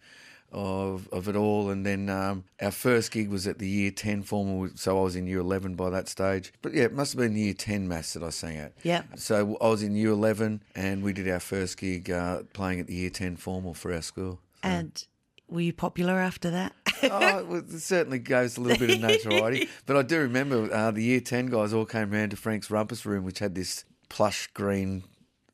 of 0.55 1.09
of 1.13 1.29
it 1.29 1.37
all. 1.37 1.71
And 1.71 1.85
then 1.85 2.09
um, 2.09 2.45
our 2.61 2.71
first 2.71 3.11
gig 3.11 3.29
was 3.29 3.47
at 3.47 3.59
the 3.59 3.69
year 3.69 3.91
ten 3.91 4.23
formal, 4.23 4.69
so 4.75 4.99
I 4.99 5.03
was 5.03 5.17
in 5.17 5.27
year 5.27 5.41
eleven 5.41 5.75
by 5.75 5.91
that 5.91 6.09
stage. 6.09 6.53
But 6.63 6.75
yeah, 6.75 6.85
it 6.85 6.93
must 6.93 7.13
have 7.13 7.21
been 7.21 7.37
year 7.37 7.55
ten 7.55 7.89
mass 7.89 8.15
that 8.15 8.23
I 8.23 8.31
sang 8.31 8.57
at. 8.57 8.73
Yeah. 8.83 9.03
So 9.17 9.59
I 9.61 9.69
was 9.69 9.83
in 9.83 9.95
year 9.95 10.11
eleven, 10.11 10.63
and 10.75 11.03
we 11.03 11.13
did 11.13 11.29
our 11.29 11.41
first 11.41 11.79
gig 11.79 12.11
uh, 12.11 12.43
playing 12.53 12.81
at 12.81 12.87
the 12.87 12.95
year 12.95 13.11
ten 13.11 13.37
formal 13.37 13.75
for 13.75 13.93
our 13.93 14.03
school. 14.03 14.41
And 14.63 15.05
were 15.49 15.61
you 15.61 15.73
popular 15.73 16.15
after 16.15 16.51
that? 16.51 16.73
oh, 17.03 17.57
it 17.57 17.71
certainly 17.71 18.19
goes 18.19 18.57
a 18.57 18.61
little 18.61 18.79
bit 18.79 18.97
of 18.97 19.01
notoriety. 19.01 19.69
But 19.87 19.97
I 19.97 20.03
do 20.03 20.19
remember 20.21 20.73
uh, 20.73 20.91
the 20.91 21.03
year 21.03 21.21
10 21.21 21.47
guys 21.47 21.73
all 21.73 21.85
came 21.85 22.11
round 22.11 22.31
to 22.31 22.37
Frank's 22.37 22.71
rumpus 22.71 23.05
room, 23.05 23.25
which 23.25 23.39
had 23.39 23.55
this 23.55 23.85
plush 24.09 24.47
green 24.49 25.05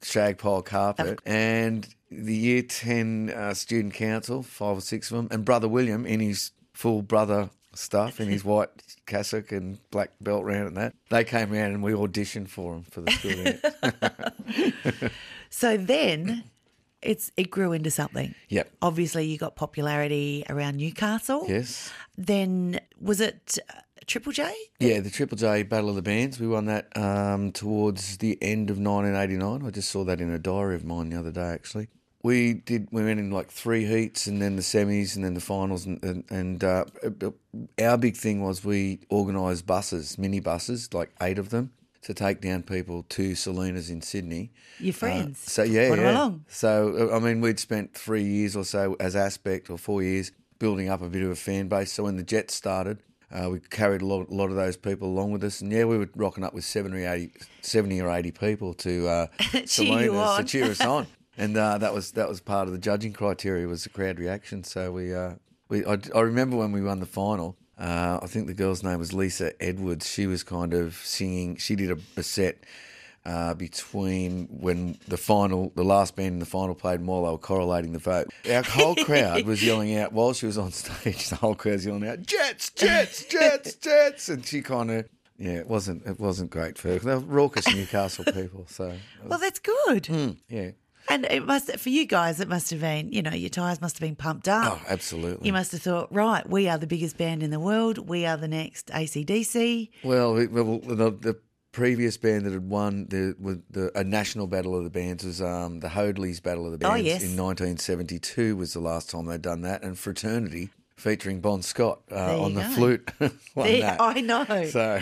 shag 0.03 0.39
pile 0.39 0.63
carpet. 0.63 1.21
And 1.27 1.89
the 2.11 2.35
year 2.35 2.63
10 2.63 3.31
uh, 3.31 3.55
student 3.55 3.95
council, 3.95 4.43
five 4.43 4.79
or 4.79 4.81
six 4.81 5.11
of 5.11 5.17
them, 5.17 5.29
and 5.31 5.45
Brother 5.45 5.69
William 5.69 6.05
in 6.05 6.21
his 6.21 6.53
full 6.73 7.03
brother 7.03 7.51
stuff, 7.75 8.21
in 8.21 8.29
his 8.29 8.45
white 8.45 8.69
cassock 9.07 9.53
and 9.53 9.79
black 9.91 10.11
belt 10.21 10.45
round 10.45 10.69
and 10.69 10.77
that, 10.77 10.95
they 11.11 11.25
came 11.25 11.51
round 11.51 11.75
and 11.75 11.83
we 11.83 11.93
auditioned 11.93 12.49
for 12.49 12.75
him 12.75 12.83
for 12.83 13.01
the 13.03 13.61
school. 14.91 15.11
so 15.51 15.77
then 15.77 16.45
it's 17.03 17.31
it 17.37 17.51
grew 17.51 17.73
into 17.73 17.91
something. 17.91 18.35
Yep. 18.49 18.71
Obviously, 18.83 19.27
you 19.27 19.39
got 19.39 19.57
popularity 19.57 20.45
around 20.49 20.77
Newcastle. 20.77 21.47
yes. 21.49 21.93
Then 22.19 22.81
was 23.01 23.21
it 23.21 23.59
uh, 23.71 23.81
Triple 24.07 24.33
J? 24.33 24.53
Yeah, 24.81 25.01
the 25.01 25.11
Triple 25.11 25.39
J 25.39 25.63
Battle 25.63 25.91
of 25.91 25.95
the 25.95 26.03
Bands. 26.03 26.39
We 26.41 26.49
won 26.49 26.67
that 26.67 26.95
um, 26.97 27.53
towards 27.53 28.19
the 28.19 28.37
end 28.43 28.69
of 28.71 28.79
1989. 28.79 29.67
I 29.67 29.71
just 29.71 29.91
saw 29.91 30.05
that 30.05 30.21
in 30.21 30.31
a 30.31 30.39
diary 30.39 30.75
of 30.75 30.85
mine 30.85 31.11
the 31.11 31.19
other 31.19 31.31
day, 31.31 31.49
actually. 31.49 31.89
We 32.23 32.55
did. 32.55 32.89
We 32.91 33.03
went 33.03 33.19
in 33.19 33.31
like 33.31 33.51
three 33.51 33.87
heats, 33.87 34.27
and 34.27 34.43
then 34.43 34.57
the 34.57 34.63
semis, 34.63 35.17
and 35.17 35.25
then 35.25 35.35
the 35.35 35.41
finals, 35.41 35.87
and 35.87 36.03
and, 36.05 36.25
and 36.31 36.63
uh, 36.63 36.85
our 37.81 37.97
big 37.97 38.17
thing 38.17 38.43
was 38.43 38.65
we 38.65 39.01
organised 39.11 39.67
buses, 39.67 40.19
mini 40.19 40.41
buses, 40.41 40.93
like 40.93 41.11
eight 41.23 41.39
of 41.39 41.49
them, 41.49 41.71
to 42.03 42.13
take 42.13 42.41
down 42.41 42.63
people 42.63 43.05
to 43.11 43.33
Selinas 43.33 43.91
in 43.91 44.03
Sydney. 44.03 44.51
Your 44.79 44.93
friends. 44.93 45.39
So 45.41 45.63
yeah, 45.63 45.89
Brought 45.89 45.99
yeah. 46.01 46.13
along. 46.13 46.45
So 46.49 47.11
uh, 47.11 47.17
I 47.17 47.21
mean, 47.21 47.41
we'd 47.41 47.59
spent 47.59 47.95
three 47.95 48.25
years 48.25 48.55
or 48.55 48.65
so 48.65 48.97
as 49.01 49.17
Aspect, 49.17 49.71
or 49.71 49.79
four 49.79 50.03
years, 50.03 50.31
building 50.59 50.91
up 50.91 51.01
a 51.03 51.09
bit 51.09 51.23
of 51.23 51.31
a 51.31 51.37
fan 51.37 51.69
base. 51.69 51.93
So 51.93 52.05
when 52.05 52.17
the 52.17 52.23
Jets 52.23 52.55
started, 52.55 53.03
uh, 53.33 53.49
we 53.51 53.61
carried 53.61 54.03
a 54.03 54.07
lot, 54.07 54.29
a 54.29 54.35
lot 54.35 54.51
of 54.51 54.57
those 54.57 54.77
people 54.77 55.09
along 55.09 55.33
with 55.33 55.45
us, 55.45 55.61
and 55.61 55.73
yeah, 55.73 55.85
we 55.85 55.99
were 55.99 56.09
rocking 56.17 56.45
up 56.45 56.53
with 56.53 56.65
70 56.65 57.05
or 57.05 57.13
80, 57.13 57.33
70 57.63 58.01
or 58.01 58.11
80 58.11 58.31
people 58.33 58.75
to 58.75 59.09
uh, 59.09 59.27
Cheer 59.39 59.63
Selinas 59.63 60.37
to 60.39 60.45
cheer 60.45 60.65
us 60.65 60.81
on. 60.81 61.07
And 61.41 61.57
uh, 61.57 61.79
that 61.79 61.95
was 61.95 62.13
that 62.13 62.29
was 62.29 62.41
part 62.41 62.67
of 62.69 62.73
the 62.73 62.79
judging 62.79 63.13
criteria 63.13 63.67
was 63.67 63.85
the 63.85 63.91
crowd 63.91 64.19
reaction. 64.19 64.63
So 64.63 64.93
we 64.93 65.15
uh, 65.15 65.35
we 65.69 65.85
I, 65.87 65.99
I 66.15 66.21
remember 66.21 66.57
when 66.57 66.71
we 66.73 66.83
won 66.83 67.01
the 67.01 67.07
final. 67.07 67.57
Uh, 67.79 68.21
I 68.23 68.27
think 68.27 68.47
the 68.47 68.53
girl's 68.55 68.83
name 68.83 68.99
was 68.99 69.15
Lisa 69.15 69.53
Edwards. 69.63 70.07
She 70.07 70.27
was 70.27 70.43
kind 70.43 70.75
of 70.75 70.97
singing. 70.97 71.57
She 71.57 71.75
did 71.77 71.91
a, 71.91 71.97
a 72.19 72.23
set 72.23 72.59
uh, 73.25 73.55
between 73.55 74.49
when 74.51 74.99
the 75.09 75.17
final, 75.17 75.73
the 75.75 75.83
last 75.85 76.15
band 76.15 76.35
in 76.35 76.39
the 76.41 76.45
final 76.47 76.75
played 76.75 77.01
while 77.01 77.25
they 77.25 77.31
were 77.31 77.39
correlating 77.39 77.93
the 77.93 77.99
vote. 77.99 78.29
Our 78.51 78.63
whole 78.63 78.95
crowd 78.97 79.47
was 79.47 79.65
yelling 79.65 79.97
out 79.97 80.13
while 80.13 80.35
she 80.35 80.45
was 80.45 80.59
on 80.59 80.73
stage. 80.83 81.31
The 81.31 81.37
whole 81.37 81.55
crowd 81.55 81.73
was 81.77 81.87
yelling 81.87 82.07
out, 82.07 82.21
"Jets, 82.23 82.69
Jets, 82.71 83.25
Jets, 83.25 83.75
Jets!" 83.81 84.29
And 84.29 84.45
she 84.45 84.61
kind 84.61 84.91
of, 84.91 85.09
yeah, 85.39 85.53
it 85.53 85.67
wasn't, 85.67 86.05
it 86.07 86.21
wasn't 86.21 86.51
great 86.51 86.77
for 86.77 86.89
her. 86.89 86.99
They 86.99 87.15
were 87.15 87.21
raucous 87.21 87.67
Newcastle 87.75 88.27
people, 88.27 88.67
so 88.69 88.95
Well, 89.25 89.39
that's 89.39 89.59
good. 89.61 90.07
yeah. 90.51 90.73
And 91.11 91.27
it 91.27 91.45
must 91.45 91.77
for 91.79 91.89
you 91.91 92.07
guys. 92.07 92.41
It 92.41 92.49
must 92.49 92.71
have 92.71 92.81
been, 92.81 93.13
you 93.13 93.21
know, 93.21 93.33
your 93.33 93.51
tires 93.51 93.81
must 93.81 93.97
have 93.99 94.01
been 94.09 94.17
pumped 94.17 94.49
up. 94.49 94.81
Oh, 94.81 94.87
absolutely. 94.89 95.47
You 95.47 95.53
must 95.53 95.73
have 95.73 95.83
thought, 95.83 96.09
right, 96.13 96.49
we 96.49 96.69
are 96.69 96.79
the 96.79 96.87
biggest 96.87 97.19
band 97.19 97.43
in 97.43 97.51
the 97.51 97.61
world. 97.61 98.09
We 98.09 98.25
are 98.27 98.37
the 98.37 98.49
next 98.49 98.91
AC/DC. 98.95 99.91
Well, 100.05 100.39
it- 100.39 100.51
well 100.53 100.79
the, 100.79 101.11
the 101.11 101.37
previous 101.73 102.17
band 102.17 102.45
that 102.47 102.53
had 102.53 102.69
won 102.69 103.07
the, 103.11 103.35
with 103.39 103.63
the 103.71 103.91
a 103.99 104.03
national 104.05 104.47
battle 104.47 104.77
of 104.77 104.85
the 104.85 104.91
bands 104.91 105.25
was 105.25 105.41
um, 105.43 105.81
the 105.81 105.89
Hoadley's 105.91 106.41
Battle 106.41 106.65
of 106.67 106.73
the 106.73 106.79
Bands 106.79 106.91
Oh, 106.93 106.95
Bands 106.97 107.07
yes. 107.07 107.23
in 107.23 107.37
1972 107.37 108.57
was 108.57 108.73
the 108.73 108.81
last 108.81 109.11
time 109.11 109.27
they'd 109.27 109.43
done 109.43 109.63
that, 109.63 109.83
and 109.83 109.99
Fraternity 109.99 110.71
featuring 110.97 111.41
Bon 111.41 111.63
Scott 111.63 112.01
uh, 112.13 112.43
on 112.43 112.55
the 112.55 112.61
go. 112.63 112.69
flute 112.71 113.11
There- 113.19 113.81
that. 113.81 113.97
I 114.01 114.21
know 114.21 114.45
So 114.67 115.01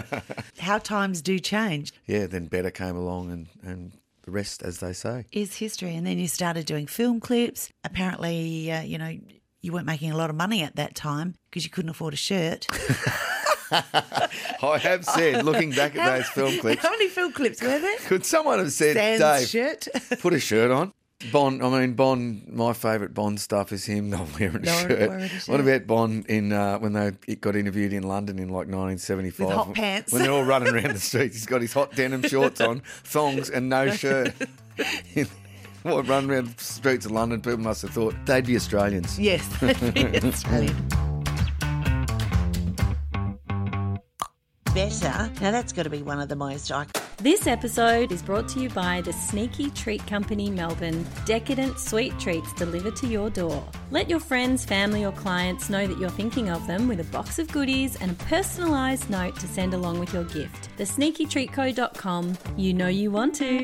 how 0.58 0.78
times 0.78 1.22
do 1.22 1.38
change. 1.38 1.92
yeah, 2.06 2.26
then 2.26 2.46
Better 2.46 2.70
came 2.70 2.96
along 2.96 3.30
and 3.32 3.46
and 3.62 3.92
the 4.30 4.36
rest, 4.36 4.62
as 4.62 4.78
they 4.78 4.92
say. 4.92 5.26
Is 5.32 5.56
history, 5.56 5.94
and 5.96 6.06
then 6.06 6.18
you 6.18 6.28
started 6.28 6.66
doing 6.66 6.86
film 6.86 7.20
clips. 7.20 7.70
Apparently, 7.84 8.70
uh, 8.70 8.82
you 8.82 8.98
know, 8.98 9.16
you 9.60 9.72
weren't 9.72 9.86
making 9.86 10.10
a 10.12 10.16
lot 10.16 10.30
of 10.30 10.36
money 10.36 10.62
at 10.62 10.76
that 10.76 10.94
time 10.94 11.34
because 11.50 11.64
you 11.64 11.70
couldn't 11.70 11.90
afford 11.90 12.14
a 12.14 12.16
shirt. 12.16 12.66
I 13.72 14.78
have 14.82 15.04
said, 15.04 15.44
looking 15.44 15.70
back 15.70 15.96
at 15.96 16.16
those 16.18 16.28
film 16.28 16.58
clips, 16.60 16.82
How 16.82 16.90
many 16.90 17.08
film 17.08 17.32
clips 17.32 17.62
were 17.62 17.78
there? 17.78 17.96
could 17.98 18.24
someone 18.24 18.58
have 18.58 18.72
said, 18.72 18.96
Sam's 18.96 19.20
Dave, 19.20 19.48
shirt. 19.48 19.88
put 20.20 20.32
a 20.34 20.40
shirt 20.40 20.70
on. 20.70 20.92
Bond, 21.32 21.62
I 21.62 21.68
mean 21.80 21.92
Bond. 21.94 22.48
My 22.50 22.72
favourite 22.72 23.12
Bond 23.12 23.40
stuff 23.40 23.72
is 23.72 23.84
him 23.84 24.08
not 24.10 24.26
wearing 24.38 24.56
a, 24.56 24.60
Not 24.60 24.80
shirt. 24.88 25.08
wearing 25.08 25.24
a 25.24 25.28
shirt. 25.28 25.48
What 25.48 25.60
about 25.60 25.86
Bond 25.86 26.26
in 26.26 26.52
uh, 26.52 26.78
when 26.78 26.92
they 26.94 27.12
got 27.36 27.56
interviewed 27.56 27.92
in 27.92 28.04
London 28.04 28.38
in 28.38 28.48
like 28.48 28.66
1975 28.68 29.46
With 29.46 29.56
hot 29.56 29.74
pants. 29.74 30.12
When 30.12 30.22
they're 30.22 30.32
all 30.32 30.44
running 30.44 30.72
around 30.74 30.94
the 30.94 31.00
streets, 31.00 31.36
he's 31.36 31.46
got 31.46 31.60
his 31.60 31.72
hot 31.72 31.92
denim 31.94 32.22
shorts 32.22 32.60
on, 32.60 32.80
thongs, 33.04 33.50
and 33.50 33.68
no 33.68 33.90
shirt. 33.90 34.32
what 35.82 36.06
running 36.08 36.30
around 36.30 36.48
the 36.56 36.64
streets 36.64 37.04
of 37.06 37.12
London? 37.12 37.40
People 37.42 37.58
must 37.58 37.82
have 37.82 37.90
thought 37.92 38.14
they'd 38.24 38.46
be 38.46 38.56
Australians. 38.56 39.18
yes, 39.18 39.46
It's 39.62 40.24
Australian. 40.24 40.74
Better. 44.74 45.30
Now 45.40 45.50
that's 45.50 45.72
got 45.72 45.82
to 45.82 45.90
be 45.90 46.02
one 46.02 46.20
of 46.20 46.28
the 46.28 46.36
most 46.36 46.70
iconic. 46.70 47.02
This 47.20 47.46
episode 47.46 48.12
is 48.12 48.22
brought 48.22 48.48
to 48.50 48.60
you 48.60 48.70
by 48.70 49.02
the 49.02 49.12
Sneaky 49.12 49.68
Treat 49.70 50.06
Company 50.06 50.48
Melbourne. 50.48 51.04
Decadent 51.26 51.78
sweet 51.78 52.18
treats 52.18 52.50
delivered 52.54 52.96
to 52.96 53.06
your 53.06 53.28
door. 53.28 53.62
Let 53.90 54.08
your 54.08 54.20
friends, 54.20 54.64
family, 54.64 55.04
or 55.04 55.12
clients 55.12 55.68
know 55.68 55.86
that 55.86 55.98
you're 55.98 56.08
thinking 56.08 56.48
of 56.48 56.66
them 56.66 56.88
with 56.88 57.00
a 57.00 57.04
box 57.04 57.38
of 57.38 57.52
goodies 57.52 57.96
and 57.96 58.12
a 58.12 58.14
personalised 58.14 59.10
note 59.10 59.38
to 59.40 59.46
send 59.46 59.74
along 59.74 60.00
with 60.00 60.14
your 60.14 60.24
gift. 60.24 60.70
TheSneakyTreatCo.com. 60.78 62.38
You 62.56 62.72
know 62.72 62.88
you 62.88 63.10
want 63.10 63.34
to. 63.34 63.58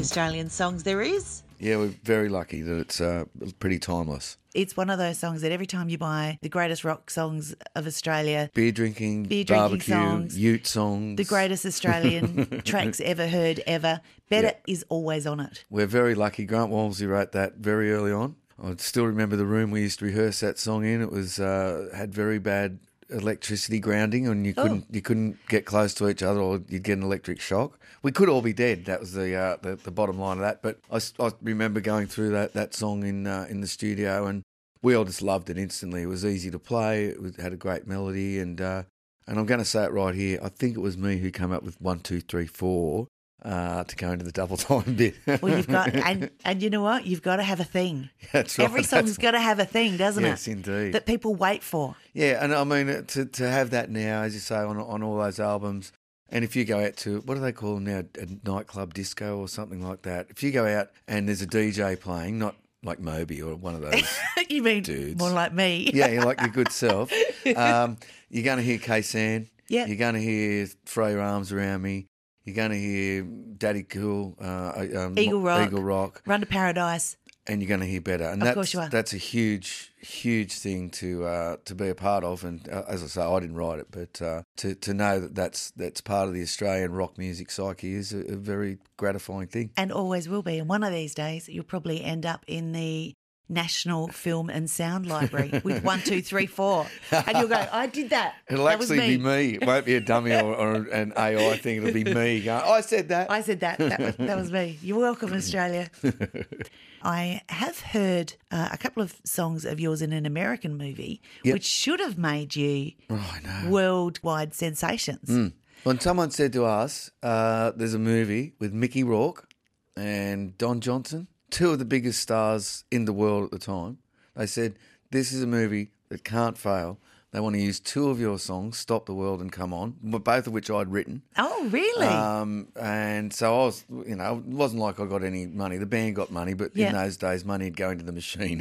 Australian 0.00 0.48
songs 0.48 0.84
there 0.84 1.02
is. 1.02 1.42
Yeah, 1.60 1.76
we're 1.76 1.94
very 2.02 2.28
lucky 2.28 2.62
that 2.62 2.78
it's 2.78 3.00
uh, 3.00 3.24
pretty 3.58 3.78
timeless. 3.78 4.38
It's 4.54 4.76
one 4.76 4.90
of 4.90 4.98
those 4.98 5.18
songs 5.18 5.42
that 5.42 5.52
every 5.52 5.66
time 5.66 5.88
you 5.88 5.98
buy 5.98 6.38
the 6.42 6.48
greatest 6.48 6.82
rock 6.84 7.10
songs 7.10 7.54
of 7.76 7.86
Australia, 7.86 8.50
Beer 8.54 8.72
drinking, 8.72 9.24
Beer 9.24 9.44
drinking 9.44 9.68
barbecue, 9.68 9.94
songs, 9.94 10.38
Ute 10.38 10.66
songs. 10.66 11.16
the 11.18 11.24
greatest 11.24 11.64
Australian 11.66 12.60
tracks 12.64 13.00
ever 13.00 13.28
heard 13.28 13.62
ever, 13.66 14.00
Better 14.28 14.48
Yeah. 14.48 14.72
is 14.72 14.84
always 14.88 15.26
on 15.26 15.38
it. 15.40 15.64
We're 15.70 15.86
very 15.86 16.14
lucky. 16.14 16.46
Grant 16.46 16.70
Walmsley 16.70 17.06
wrote 17.06 17.32
that 17.32 17.56
very 17.58 17.92
early 17.92 18.10
on. 18.12 18.36
I 18.62 18.74
still 18.78 19.04
remember 19.06 19.36
the 19.36 19.46
room 19.46 19.70
we 19.70 19.82
used 19.82 20.00
to 20.00 20.06
rehearse 20.06 20.40
that 20.40 20.58
song 20.58 20.84
in. 20.84 21.00
It 21.00 21.10
was 21.12 21.38
uh, 21.38 21.88
had 21.94 22.12
very 22.12 22.38
bad 22.38 22.78
electricity 23.10 23.80
grounding, 23.80 24.26
and 24.26 24.46
you 24.46 24.54
couldn't 24.54 24.86
you 24.90 25.02
couldn't 25.02 25.38
get 25.48 25.64
close 25.64 25.94
to 25.94 26.08
each 26.08 26.22
other, 26.22 26.40
or 26.40 26.62
you'd 26.68 26.82
get 26.82 26.98
an 26.98 27.04
electric 27.04 27.40
shock. 27.40 27.78
We 28.02 28.12
could 28.12 28.28
all 28.28 28.42
be 28.42 28.52
dead. 28.52 28.84
That 28.86 29.00
was 29.00 29.12
the 29.12 29.34
uh, 29.34 29.56
the, 29.62 29.76
the 29.76 29.90
bottom 29.90 30.18
line 30.18 30.38
of 30.38 30.42
that. 30.42 30.62
But 30.62 30.78
I, 30.90 31.00
I 31.22 31.32
remember 31.42 31.80
going 31.80 32.06
through 32.06 32.30
that 32.30 32.54
that 32.54 32.74
song 32.74 33.04
in 33.04 33.26
uh, 33.26 33.46
in 33.48 33.60
the 33.60 33.66
studio, 33.66 34.26
and 34.26 34.42
we 34.82 34.94
all 34.94 35.04
just 35.04 35.22
loved 35.22 35.50
it 35.50 35.58
instantly. 35.58 36.02
It 36.02 36.06
was 36.06 36.24
easy 36.24 36.50
to 36.50 36.58
play. 36.58 37.06
It 37.06 37.20
was, 37.20 37.36
had 37.36 37.52
a 37.52 37.56
great 37.56 37.86
melody, 37.86 38.38
and 38.38 38.60
uh, 38.60 38.82
and 39.26 39.38
I'm 39.38 39.46
going 39.46 39.60
to 39.60 39.64
say 39.64 39.84
it 39.84 39.92
right 39.92 40.14
here. 40.14 40.38
I 40.42 40.48
think 40.48 40.76
it 40.76 40.80
was 40.80 40.96
me 40.96 41.18
who 41.18 41.30
came 41.30 41.52
up 41.52 41.62
with 41.62 41.80
one, 41.80 42.00
two, 42.00 42.20
three, 42.20 42.46
four. 42.46 43.06
Uh, 43.42 43.84
to 43.84 43.96
go 43.96 44.12
into 44.12 44.22
the 44.24 44.32
double 44.32 44.56
time 44.58 44.96
bit. 44.96 45.14
Well, 45.40 45.56
you've 45.56 45.66
got, 45.66 45.94
and, 45.94 46.30
and 46.44 46.62
you 46.62 46.68
know 46.68 46.82
what? 46.82 47.06
You've 47.06 47.22
got 47.22 47.36
to 47.36 47.42
have 47.42 47.58
a 47.58 47.64
thing. 47.64 48.10
That's 48.34 48.58
right. 48.58 48.66
Every 48.66 48.82
song's 48.82 49.16
got 49.16 49.30
to 49.30 49.40
have 49.40 49.58
a 49.58 49.64
thing, 49.64 49.96
doesn't 49.96 50.22
Yes, 50.22 50.46
it? 50.46 50.50
Yes, 50.50 50.56
indeed. 50.66 50.92
That 50.92 51.06
people 51.06 51.34
wait 51.34 51.62
for. 51.62 51.96
Yeah, 52.12 52.44
and 52.44 52.52
I 52.54 52.64
mean 52.64 53.04
to 53.06 53.24
to 53.24 53.48
have 53.48 53.70
that 53.70 53.88
now, 53.90 54.22
as 54.22 54.34
you 54.34 54.40
say, 54.40 54.56
on 54.56 54.76
on 54.78 55.02
all 55.02 55.16
those 55.16 55.40
albums, 55.40 55.90
and 56.28 56.44
if 56.44 56.54
you 56.54 56.66
go 56.66 56.84
out 56.84 56.96
to 56.98 57.20
what 57.24 57.36
do 57.36 57.40
they 57.40 57.52
call 57.52 57.76
them 57.76 57.84
now, 57.84 58.02
a 58.18 58.26
nightclub 58.46 58.92
disco 58.92 59.38
or 59.38 59.48
something 59.48 59.80
like 59.82 60.02
that. 60.02 60.26
If 60.28 60.42
you 60.42 60.50
go 60.52 60.66
out 60.66 60.90
and 61.08 61.26
there's 61.26 61.40
a 61.40 61.46
DJ 61.46 61.98
playing, 61.98 62.38
not 62.38 62.56
like 62.82 63.00
Moby 63.00 63.40
or 63.40 63.54
one 63.56 63.74
of 63.74 63.80
those, 63.80 64.18
you 64.50 64.62
mean 64.62 64.82
Dudes. 64.82 65.18
more 65.18 65.30
like 65.30 65.54
me? 65.54 65.90
yeah, 65.94 66.08
you're 66.08 66.24
like 66.26 66.40
your 66.40 66.50
good 66.50 66.72
self. 66.72 67.10
Um, 67.56 67.96
you're 68.28 68.44
going 68.44 68.58
to 68.58 68.62
hear 68.62 68.78
Khe 68.78 69.00
Sanh. 69.00 69.48
Yeah. 69.68 69.86
You're 69.86 69.96
going 69.96 70.14
to 70.14 70.20
hear 70.20 70.66
Throw 70.84 71.08
Your 71.08 71.20
Arms 71.20 71.52
Around 71.52 71.82
Me. 71.82 72.06
You're 72.44 72.56
going 72.56 72.70
to 72.70 72.78
hear 72.78 73.22
Daddy 73.22 73.82
Cool, 73.82 74.36
uh, 74.40 74.86
um, 74.96 75.18
Eagle 75.18 75.40
Rock. 75.40 75.66
Eagle 75.68 75.82
Rock, 75.82 76.22
Run 76.26 76.40
to 76.40 76.46
Paradise. 76.46 77.16
and 77.46 77.60
you're 77.60 77.68
going 77.68 77.80
to 77.80 77.86
hear 77.86 78.00
better. 78.00 78.24
And 78.24 78.40
Of 78.42 78.46
that's, 78.46 78.54
course 78.54 78.74
you 78.74 78.80
are. 78.80 78.88
That's 78.88 79.12
a 79.12 79.18
huge, 79.18 79.92
huge 80.00 80.52
thing 80.54 80.90
to 80.90 81.24
uh, 81.26 81.56
to 81.66 81.74
be 81.74 81.88
a 81.88 81.94
part 81.94 82.24
of. 82.24 82.44
And 82.44 82.66
uh, 82.68 82.84
as 82.88 83.02
I 83.02 83.06
say, 83.06 83.22
I 83.22 83.40
didn't 83.40 83.56
write 83.56 83.78
it, 83.80 83.88
but 83.90 84.20
uh, 84.22 84.42
to 84.56 84.74
to 84.74 84.94
know 84.94 85.20
that 85.20 85.34
that's 85.34 85.70
that's 85.72 86.00
part 86.00 86.28
of 86.28 86.34
the 86.34 86.42
Australian 86.42 86.92
rock 86.92 87.18
music 87.18 87.50
psyche 87.50 87.94
is 87.94 88.12
a, 88.12 88.20
a 88.32 88.36
very 88.36 88.78
gratifying 88.96 89.46
thing. 89.48 89.70
and 89.76 89.92
always 89.92 90.28
will 90.28 90.42
be. 90.42 90.58
And 90.58 90.68
one 90.68 90.82
of 90.82 90.92
these 90.92 91.14
days, 91.14 91.48
you'll 91.48 91.64
probably 91.64 92.02
end 92.02 92.24
up 92.26 92.44
in 92.46 92.72
the 92.72 93.14
National 93.50 94.08
Film 94.08 94.48
and 94.48 94.70
Sound 94.70 95.06
Library 95.06 95.60
with 95.64 95.82
one, 95.84 96.00
two, 96.00 96.22
three, 96.22 96.46
four, 96.46 96.86
and 97.10 97.36
you'll 97.36 97.48
go, 97.48 97.66
"I 97.72 97.86
did 97.86 98.10
that. 98.10 98.36
It'll 98.48 98.64
that 98.66 98.78
was 98.78 98.90
actually 98.90 99.08
me. 99.08 99.16
be 99.18 99.22
me. 99.22 99.58
It 99.60 99.66
won't 99.66 99.84
be 99.84 99.96
a 99.96 100.00
dummy 100.00 100.32
or, 100.32 100.54
or 100.54 100.74
an 100.92 101.12
AI 101.16 101.56
thing. 101.58 101.78
It'll 101.78 101.92
be 101.92 102.04
me 102.04 102.40
going, 102.42 102.48
I 102.64 102.80
said 102.80 103.08
that. 103.08 103.30
I 103.30 103.42
said 103.42 103.60
that. 103.60 103.78
That 103.78 104.00
was, 104.00 104.16
that 104.16 104.36
was 104.36 104.52
me. 104.52 104.78
You're 104.82 105.00
welcome, 105.00 105.32
Australia. 105.34 105.90
I 107.02 107.40
have 107.48 107.80
heard 107.80 108.34
uh, 108.50 108.68
a 108.72 108.78
couple 108.78 109.02
of 109.02 109.16
songs 109.24 109.64
of 109.64 109.80
yours 109.80 110.02
in 110.02 110.12
an 110.12 110.26
American 110.26 110.76
movie, 110.76 111.22
Yep. 111.44 111.52
which 111.54 111.64
should 111.64 111.98
have 112.00 112.18
made 112.18 112.54
you 112.56 112.92
oh, 113.08 113.40
worldwide 113.68 114.54
sensations. 114.54 115.52
When 115.82 115.98
someone 115.98 116.30
said 116.30 116.52
to 116.52 116.64
us, 116.66 117.10
uh, 117.22 117.72
there's 117.74 117.94
a 117.94 117.98
movie 117.98 118.52
with 118.58 118.72
Mickey 118.74 119.02
Rourke 119.02 119.48
and 119.96 120.56
Don 120.58 120.80
Johnson, 120.80 121.26
two 121.50 121.70
of 121.72 121.78
the 121.78 121.84
biggest 121.84 122.20
stars 122.20 122.84
in 122.90 123.04
the 123.04 123.12
world 123.12 123.44
at 123.44 123.50
the 123.50 123.58
time, 123.58 123.98
they 124.36 124.46
said, 124.46 124.74
This 125.10 125.32
is 125.32 125.42
a 125.42 125.46
movie 125.46 125.90
that 126.08 126.24
can't 126.24 126.56
fail. 126.58 126.98
They 127.32 127.38
want 127.38 127.54
to 127.54 127.62
use 127.62 127.78
two 127.78 128.08
of 128.10 128.18
your 128.18 128.40
songs, 128.40 128.76
Stop 128.76 129.06
the 129.06 129.14
World 129.14 129.40
and 129.40 129.52
Come 129.52 129.72
On, 129.72 129.94
both 130.02 130.48
of 130.48 130.52
which 130.52 130.68
I'd 130.68 130.90
written. 130.90 131.22
Oh, 131.38 131.68
really? 131.70 132.06
Um, 132.08 132.66
and 132.74 133.32
so 133.32 133.54
I 133.54 133.64
was, 133.66 133.84
you 133.88 134.16
know, 134.16 134.38
it 134.38 134.44
wasn't 134.46 134.82
like 134.82 134.98
I 134.98 135.06
got 135.06 135.22
any 135.22 135.46
money. 135.46 135.76
The 135.78 135.86
band 135.86 136.16
got 136.16 136.32
money, 136.32 136.54
but 136.54 136.72
Yeah. 136.74 136.88
in 136.88 136.94
those 136.96 137.16
days, 137.16 137.44
money 137.44 137.66
would 137.66 137.76
go 137.76 137.90
into 137.90 138.04
the 138.04 138.10
machine 138.12 138.60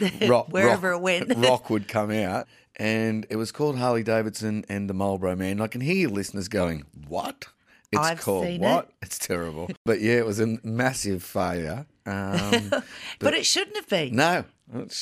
and 0.00 0.20
rock, 0.28 0.48
Wherever 0.50 0.90
rock- 0.90 0.98
it 0.98 1.02
went. 1.28 1.34
rock 1.48 1.70
would 1.70 1.88
come 1.88 2.10
out. 2.10 2.46
And 2.76 3.26
it 3.30 3.36
was 3.36 3.52
called 3.52 3.78
Harley 3.78 4.02
Davidson 4.02 4.66
and 4.68 4.90
the 4.90 4.94
Marlboro 4.94 5.34
Man. 5.36 5.62
I 5.62 5.68
can 5.68 5.80
hear 5.80 5.94
your 5.94 6.10
listeners 6.10 6.48
going, 6.48 6.84
"What? 7.08 7.46
It's 7.92 8.02
I've 8.02 8.20
called 8.20 8.58
what? 8.60 8.86
it. 8.86 8.94
It's 9.06 9.16
terrible." 9.18 9.70
But 9.86 10.00
yeah, 10.00 10.14
it 10.14 10.26
was 10.26 10.40
a 10.40 10.58
massive 10.64 11.22
failure. 11.22 11.86
Um, 12.06 12.70
but 13.18 13.34
it 13.34 13.46
shouldn't 13.46 13.76
have 13.76 13.88
been. 13.88 14.14
no, 14.14 14.44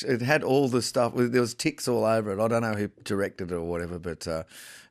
it 0.05 0.21
had 0.21 0.43
all 0.43 0.67
the 0.67 0.81
stuff. 0.81 1.13
There 1.15 1.41
was 1.41 1.53
ticks 1.53 1.87
all 1.87 2.05
over 2.05 2.31
it. 2.31 2.39
I 2.39 2.47
don't 2.47 2.61
know 2.61 2.73
who 2.73 2.89
directed 3.03 3.51
it 3.51 3.55
or 3.55 3.63
whatever, 3.63 3.99
but 3.99 4.27
uh, 4.27 4.43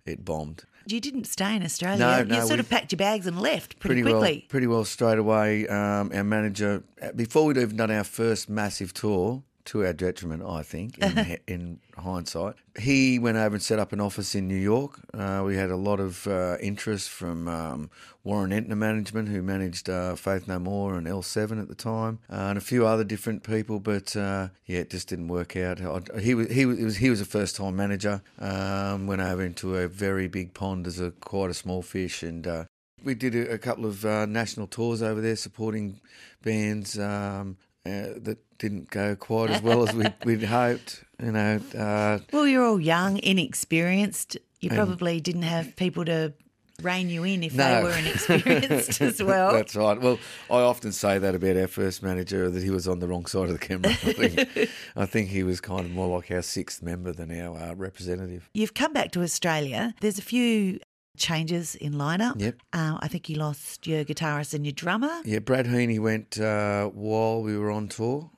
it 0.05 0.25
bombed. 0.25 0.65
You 0.87 1.01
didn't 1.01 1.25
stay 1.25 1.55
in 1.55 1.63
Australia. 1.63 1.99
No, 1.99 2.25
no, 2.25 2.37
you 2.37 2.47
sort 2.47 2.59
of 2.59 2.69
packed 2.69 2.91
your 2.91 2.97
bags 2.97 3.27
and 3.27 3.41
left 3.41 3.79
pretty, 3.79 4.03
well, 4.03 4.19
quickly. 4.19 4.47
pretty 4.49 4.67
well 4.67 4.85
straight 4.85 5.19
away. 5.19 5.69
Um, 5.69 6.11
our 6.13 6.25
manager, 6.25 6.83
before 7.15 7.45
we'd 7.45 7.57
even 7.57 7.77
done 7.77 7.91
our 7.91 8.03
first 8.05 8.49
massive 8.49 8.93
tour, 8.93 9.43
to 9.67 9.85
our 9.87 9.93
detriment, 9.93 10.43
I 10.43 10.63
think, 10.63 10.99
in, 10.99 11.39
in 11.47 11.81
hindsight. 11.97 12.57
He 12.79 13.19
went 13.19 13.37
over 13.37 13.55
and 13.55 13.63
set 13.63 13.79
up 13.79 13.93
an 13.93 14.01
office 14.01 14.35
in 14.35 14.49
New 14.49 14.57
York. 14.57 14.99
Uh, 15.15 15.43
we 15.45 15.57
had 15.57 15.71
a 15.71 15.77
lot 15.77 16.01
of 16.01 16.27
uh, 16.27 16.57
interest 16.61 17.11
from 17.11 17.49
um, 17.49 17.91
Warren 18.25 18.51
Entner 18.51 18.77
Management, 18.77 19.29
who 19.29 19.43
managed 19.43 19.89
uh, 19.89 20.15
Faith 20.15 20.49
No 20.49 20.59
More 20.59 20.95
and 20.95 21.07
L7 21.07 21.61
at 21.61 21.69
the 21.69 21.75
time, 21.75 22.19
uh, 22.31 22.37
and 22.37 22.59
a 22.59 22.61
few 22.61 22.87
other 22.87 23.05
different 23.05 23.43
people. 23.43 23.81
But 23.81 24.17
uh, 24.17 24.49
yeah, 24.67 24.81
it 24.81 24.91
just 24.91 25.09
didn't 25.09 25.29
work 25.29 25.57
out. 25.57 25.81
I, 25.81 26.21
he 26.21 26.35
was 26.35 26.51
he 26.51 26.67
was 26.67 26.97
he 26.97 27.11
was 27.11 27.21
a 27.21 27.27
first 27.27 27.57
time 27.57 27.77
manager. 27.77 28.23
Um, 28.39 29.07
went 29.07 29.21
over 29.21 29.43
into 29.43 29.77
a 29.77 29.89
very 29.89 30.29
big 30.29 30.55
pond 30.55 30.87
as 30.87 31.01
a 31.01 31.11
quite 31.11 31.51
a 31.51 31.55
small 31.55 31.83
fish, 31.83 32.23
and 32.23 32.47
uh, 32.47 32.65
we 33.05 33.15
did 33.15 33.35
a, 33.35 33.53
a 33.53 33.59
couple 33.59 33.87
of 33.87 34.05
uh, 34.05 34.27
national 34.27 34.67
tours 34.67 35.03
over 35.03 35.21
there 35.21 35.37
supporting 35.37 36.01
bands 36.43 36.99
um, 36.99 37.57
uh, 37.85 38.15
that 38.17 38.39
didn't 38.59 38.91
go 38.91 39.17
quite 39.17 39.51
as 39.51 39.63
well 39.63 39.87
as 39.89 39.95
we'd, 39.95 40.15
we'd 40.25 40.45
hoped. 40.45 41.05
You 41.23 41.33
know, 41.33 41.61
uh, 41.77 42.19
Well, 42.33 42.47
you're 42.47 42.65
all 42.65 42.81
young, 42.81 43.19
inexperienced. 43.19 44.37
You 44.61 44.71
probably 44.71 45.21
didn't 45.21 45.43
have 45.43 45.75
people 45.77 46.05
to 46.05 46.33
rein 46.83 47.09
you 47.09 47.23
in 47.25 47.43
if 47.45 47.53
they 47.55 47.83
were 47.83 47.91
inexperienced 47.93 49.01
as 49.01 49.23
well. 49.23 49.53
That's 49.53 49.75
right. 49.77 50.01
Well, 50.01 50.19
I 50.51 50.61
often 50.61 50.93
say 50.93 51.19
that 51.19 51.35
about 51.35 51.57
our 51.57 51.67
first 51.69 52.03
manager 52.03 52.51
that 52.51 52.63
he 52.63 52.71
was 52.71 52.87
on 52.89 52.99
the 53.01 53.09
wrong 53.09 53.27
side 53.27 53.45
of 53.51 53.53
the 53.53 53.59
camera. 53.59 53.91
I 53.91 53.95
think, 53.95 54.71
I 54.97 55.07
think 55.07 55.29
he 55.31 55.43
was 55.43 55.61
kind 55.61 55.81
of 55.81 55.91
more 55.91 56.09
like 56.17 56.31
our 56.31 56.43
sixth 56.43 56.83
member 56.83 57.13
than 57.13 57.31
our 57.41 57.57
uh, 57.57 57.75
representative. 57.75 58.49
You've 58.55 58.75
come 58.75 58.93
back 58.93 59.11
to 59.13 59.23
Australia. 59.23 59.95
There's 60.01 60.19
a 60.19 60.23
few 60.23 60.79
changes 61.17 61.75
in 61.75 61.95
lineup. 61.95 62.41
Yep. 62.41 62.57
Uh, 62.73 62.99
I 63.01 63.09
think 63.09 63.29
you 63.29 63.37
lost 63.37 63.87
your 63.87 64.05
guitarist 64.05 64.55
and 64.55 64.65
your 64.65 64.73
drummer. 64.73 65.21
Yeah, 65.25 65.41
Brad 65.41 65.67
Heaney 65.67 66.01
went 66.01 66.39
uh, 66.41 66.87
while 66.89 67.43
we 67.43 67.57
were 67.57 67.71
on 67.71 67.89
tour, 67.89 68.31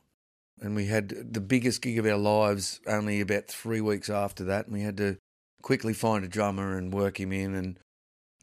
and 0.60 0.74
we 0.74 0.86
had 0.86 1.32
the 1.32 1.40
biggest 1.40 1.82
gig 1.82 1.98
of 1.98 2.06
our 2.06 2.16
lives 2.16 2.80
only 2.86 3.20
about 3.20 3.46
three 3.48 3.80
weeks 3.80 4.10
after 4.10 4.44
that, 4.44 4.66
and 4.66 4.74
we 4.74 4.82
had 4.82 4.96
to 4.98 5.16
quickly 5.62 5.94
find 5.94 6.24
a 6.24 6.28
drummer 6.28 6.76
and 6.76 6.92
work 6.92 7.18
him 7.20 7.32
in, 7.32 7.54
and 7.54 7.78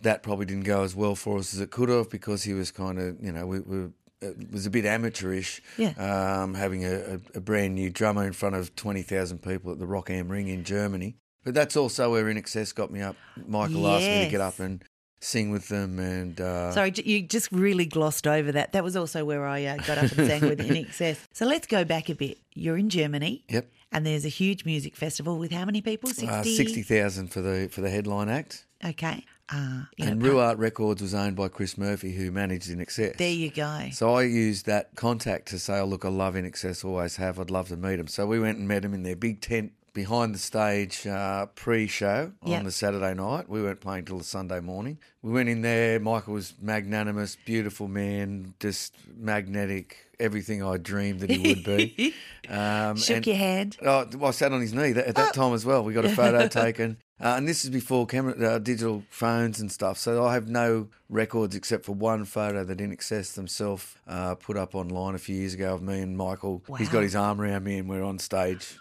that 0.02 0.24
probably 0.24 0.46
didn't 0.46 0.64
go 0.64 0.84
as 0.84 0.96
well 0.96 1.16
for 1.16 1.38
us 1.38 1.54
as 1.54 1.60
it 1.60 1.70
could 1.72 1.90
have 1.90 2.10
because 2.10 2.44
he 2.44 2.54
was 2.54 2.72
kind 2.72 2.98
of, 3.00 3.18
you 3.22 3.32
know, 3.32 3.46
we, 3.46 3.60
we 3.60 3.88
it 4.24 4.52
was 4.52 4.68
a 4.68 4.70
bit 4.70 4.86
amateurish, 4.86 5.62
Yeah. 5.78 5.94
um, 5.98 6.54
having 6.54 6.86
a, 6.86 6.94
a, 7.16 7.20
a 7.36 7.42
brand 7.42 7.74
new 7.74 7.90
drummer 7.90 8.24
in 8.26 8.34
front 8.34 8.56
of 8.56 8.76
20,000 8.76 9.40
people 9.42 9.72
at 9.72 9.80
the 9.80 9.88
Rock 9.88 10.12
Am 10.12 10.30
Ring 10.30 10.48
in 10.48 10.64
Germany. 10.64 11.16
But 11.44 11.54
that's 11.54 11.76
also 11.76 12.12
where 12.12 12.26
INXS 12.26 12.76
got 12.76 12.92
me 12.92 13.02
up. 13.02 13.16
Michael 13.48 13.88
asked 13.88 14.06
me 14.06 14.26
to 14.26 14.30
get 14.32 14.42
up 14.42 14.60
and 14.60 14.84
sing 15.20 15.52
with 15.52 15.68
them, 15.70 16.00
and 16.00 16.40
uh, 16.42 16.72
Sorry, 16.72 16.92
j- 16.92 17.04
you 17.04 17.22
just 17.24 17.52
really 17.52 17.86
glossed 17.86 18.26
over 18.28 18.52
that. 18.52 18.74
That 18.74 18.84
was 18.84 18.96
also 18.96 19.24
where 19.26 19.46
I 19.46 19.66
uh, 19.66 19.78
got 19.78 19.98
up 19.98 20.12
and 20.12 20.28
sang 20.28 20.42
with 20.42 20.60
INXS. 20.60 21.18
So 21.34 21.46
let's 21.46 21.68
go 21.68 21.84
back 21.84 22.10
a 22.10 22.16
bit. 22.16 22.38
You're 22.54 22.78
in 22.78 22.90
Germany. 22.90 23.44
Yep. 23.50 23.68
And 23.92 24.06
there's 24.06 24.24
a 24.26 24.30
huge 24.30 24.66
music 24.66 24.96
festival 24.96 25.38
with 25.38 25.52
how 25.52 25.66
many 25.66 25.82
people? 25.82 26.10
60? 26.10 26.28
Uh, 26.28 26.44
Sixty 26.44 26.82
thousand 26.82 27.28
for 27.28 27.42
the 27.42 27.68
for 27.72 27.82
the 27.82 27.90
headline 27.90 28.30
act, 28.30 28.66
Okay. 28.86 29.26
Uh, 29.54 29.82
you 29.98 30.06
know, 30.06 30.12
and 30.14 30.22
Rooart 30.22 30.58
Records 30.60 31.02
was 31.02 31.14
owned 31.14 31.36
by 31.36 31.50
Chris 31.50 31.78
Murphy, 31.78 32.14
who 32.14 32.32
managed 32.32 32.70
INXS. 32.70 33.18
there 33.18 33.30
you 33.30 33.52
go. 33.52 33.90
So 33.92 34.14
I 34.16 34.24
used 34.24 34.66
that 34.68 34.96
contact 34.96 35.50
to 35.50 35.60
say, 35.60 35.78
"Oh, 35.80 35.86
look, 35.86 36.06
I 36.06 36.08
love 36.10 36.36
INXS, 36.36 36.86
always 36.86 37.18
have. 37.18 37.38
I'd 37.38 37.50
love 37.52 37.68
to 37.68 37.76
meet 37.76 37.98
them." 37.98 38.08
So 38.08 38.26
we 38.26 38.40
went 38.40 38.60
and 38.60 38.68
met 38.68 38.84
them 38.84 38.94
in 38.94 39.04
their 39.04 39.18
big 39.18 39.42
tent 39.42 39.74
behind 39.94 40.34
the 40.34 40.40
stage 40.40 41.06
uh, 41.06 41.48
pre-show 41.48 42.32
Yep. 42.46 42.60
on 42.60 42.66
the 42.66 42.72
Saturday 42.72 43.14
night. 43.14 43.50
We 43.50 43.62
weren't 43.62 43.82
playing 43.82 44.06
till 44.06 44.18
the 44.18 44.24
Sunday 44.24 44.60
morning. 44.60 44.98
We 45.22 45.32
went 45.32 45.50
in 45.50 45.62
there. 45.62 46.00
Michael 46.00 46.34
was 46.36 46.54
magnanimous, 46.62 47.36
beautiful 47.46 47.88
man, 47.88 48.54
just 48.60 48.96
magnetic, 49.18 49.98
everything 50.20 50.64
I 50.64 50.78
dreamed 50.78 51.20
that 51.22 51.30
he 51.30 51.48
would 51.56 51.64
be. 51.64 52.14
Um, 52.50 52.98
Shook 52.98 53.18
and- 53.18 53.28
your 53.28 53.36
hand. 53.38 53.78
Oh, 53.82 54.06
well, 54.18 54.28
I 54.30 54.32
sat 54.32 54.52
on 54.52 54.60
his 54.60 54.74
knee 54.74 54.92
that, 54.94 55.06
at 55.08 55.16
that 55.16 55.34
time 55.34 55.54
as 55.54 55.64
well. 55.66 55.84
We 55.86 55.94
got 55.94 56.04
a 56.04 56.10
photo 56.10 56.48
taken, 56.64 56.98
uh, 57.24 57.36
and 57.38 57.48
this 57.48 57.64
is 57.64 57.70
before 57.70 58.06
camera, 58.08 58.34
uh, 58.56 58.58
digital 58.60 59.04
phones 59.10 59.60
and 59.60 59.72
stuff. 59.72 59.98
So 59.98 60.26
I 60.26 60.34
have 60.34 60.48
no 60.50 60.88
records 61.10 61.56
except 61.56 61.86
for 61.86 61.92
one 61.94 62.26
photo 62.26 62.64
that 62.64 62.78
INXS 62.78 63.34
themselves 63.36 63.96
uh, 64.08 64.36
put 64.36 64.58
up 64.58 64.74
online 64.76 65.16
a 65.16 65.18
few 65.20 65.36
years 65.36 65.54
ago 65.54 65.74
of 65.76 65.82
me 65.82 66.00
and 66.02 66.18
Michael. 66.18 66.64
He's 66.78 66.90
got 66.90 67.04
his 67.04 67.16
arm 67.16 67.40
around 67.42 67.64
me, 67.64 67.78
and 67.78 67.88
we're 67.90 68.04
on 68.04 68.18
stage. 68.20 68.78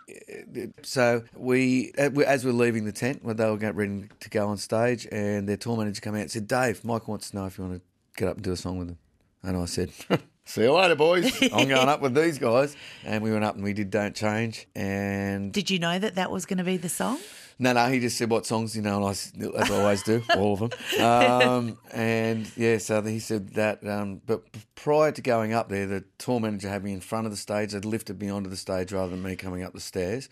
So 0.83 1.23
we, 1.37 1.93
we- 2.13 2.25
as 2.25 2.45
we're 2.45 2.53
leaving 2.53 2.85
the 2.85 2.93
tent, 2.93 3.25
when 3.25 3.37
they 3.37 3.49
were 3.51 3.57
getting 3.57 3.77
ready 3.77 4.09
to 4.21 4.31
go 4.31 4.49
on 4.49 4.57
stage, 4.59 5.07
and 5.11 5.49
their 5.49 5.57
tour 5.57 5.77
manager 5.77 6.01
came 6.01 6.15
out 6.15 6.21
and 6.23 6.31
said, 6.31 6.47
"Dave, 6.49 6.85
Michael 6.85 7.13
wants 7.13 7.31
to 7.31 7.37
know 7.37 7.47
if 7.47 7.59
you 7.59 7.65
want 7.65 7.77
to 7.77 7.83
get 8.17 8.29
up 8.29 8.37
and 8.37 8.45
do 8.45 8.53
a 8.53 8.57
song 8.57 8.79
with 8.79 8.89
him." 8.89 8.99
And 9.43 9.57
I 9.57 9.65
said. 9.67 9.91
See 10.47 10.63
you 10.63 10.73
later, 10.73 10.97
boys. 10.97 11.31
I'm 11.53 11.69
going 11.69 11.89
up 11.89 12.01
with 12.01 12.13
these 12.13 12.39
guys. 12.41 12.75
And 13.05 13.23
we 13.23 13.31
went 13.31 13.45
up 13.45 13.55
and 13.55 13.63
we 13.63 13.73
did 13.73 13.89
Don't 13.91 14.17
Change. 14.17 14.67
And 14.75 15.53
Did 15.53 15.71
you 15.71 15.79
know 15.79 15.97
that 15.97 16.17
that 16.17 16.33
was 16.33 16.45
going 16.45 16.59
to 16.59 16.65
be 16.65 16.77
the 16.77 16.89
song? 16.89 17.19
No, 17.61 17.73
no, 17.75 17.87
he 17.89 18.01
just 18.01 18.17
said 18.17 18.31
what 18.31 18.47
songs, 18.47 18.75
you 18.75 18.83
know, 18.83 18.97
and 18.97 19.05
I, 19.05 19.11
s- 19.11 19.33
as 19.57 19.71
I 19.71 19.75
always 19.81 20.03
do, 20.03 20.23
all 20.37 20.55
of 20.55 20.61
them. 20.61 21.05
Um, 21.05 21.79
and 21.93 22.51
yeah, 22.57 22.79
so 22.79 23.03
he 23.03 23.19
said 23.21 23.51
that. 23.51 23.87
Um, 23.87 24.21
but 24.27 24.43
prior 24.75 25.13
to 25.13 25.23
going 25.23 25.53
up 25.53 25.69
there, 25.69 25.87
the 25.87 26.05
tour 26.19 26.41
manager 26.41 26.69
had 26.69 26.83
me 26.83 26.93
in 26.93 27.01
front 27.01 27.27
of 27.27 27.31
the 27.31 27.37
stage. 27.37 27.73
They'd 27.73 27.85
lifted 27.85 28.21
me 28.21 28.31
onto 28.31 28.51
the 28.51 28.57
stage 28.57 28.93
rather 28.93 29.11
than 29.11 29.23
me 29.23 29.37
coming 29.37 29.63
up 29.63 29.75
the 29.75 29.81
stairs. 29.81 30.29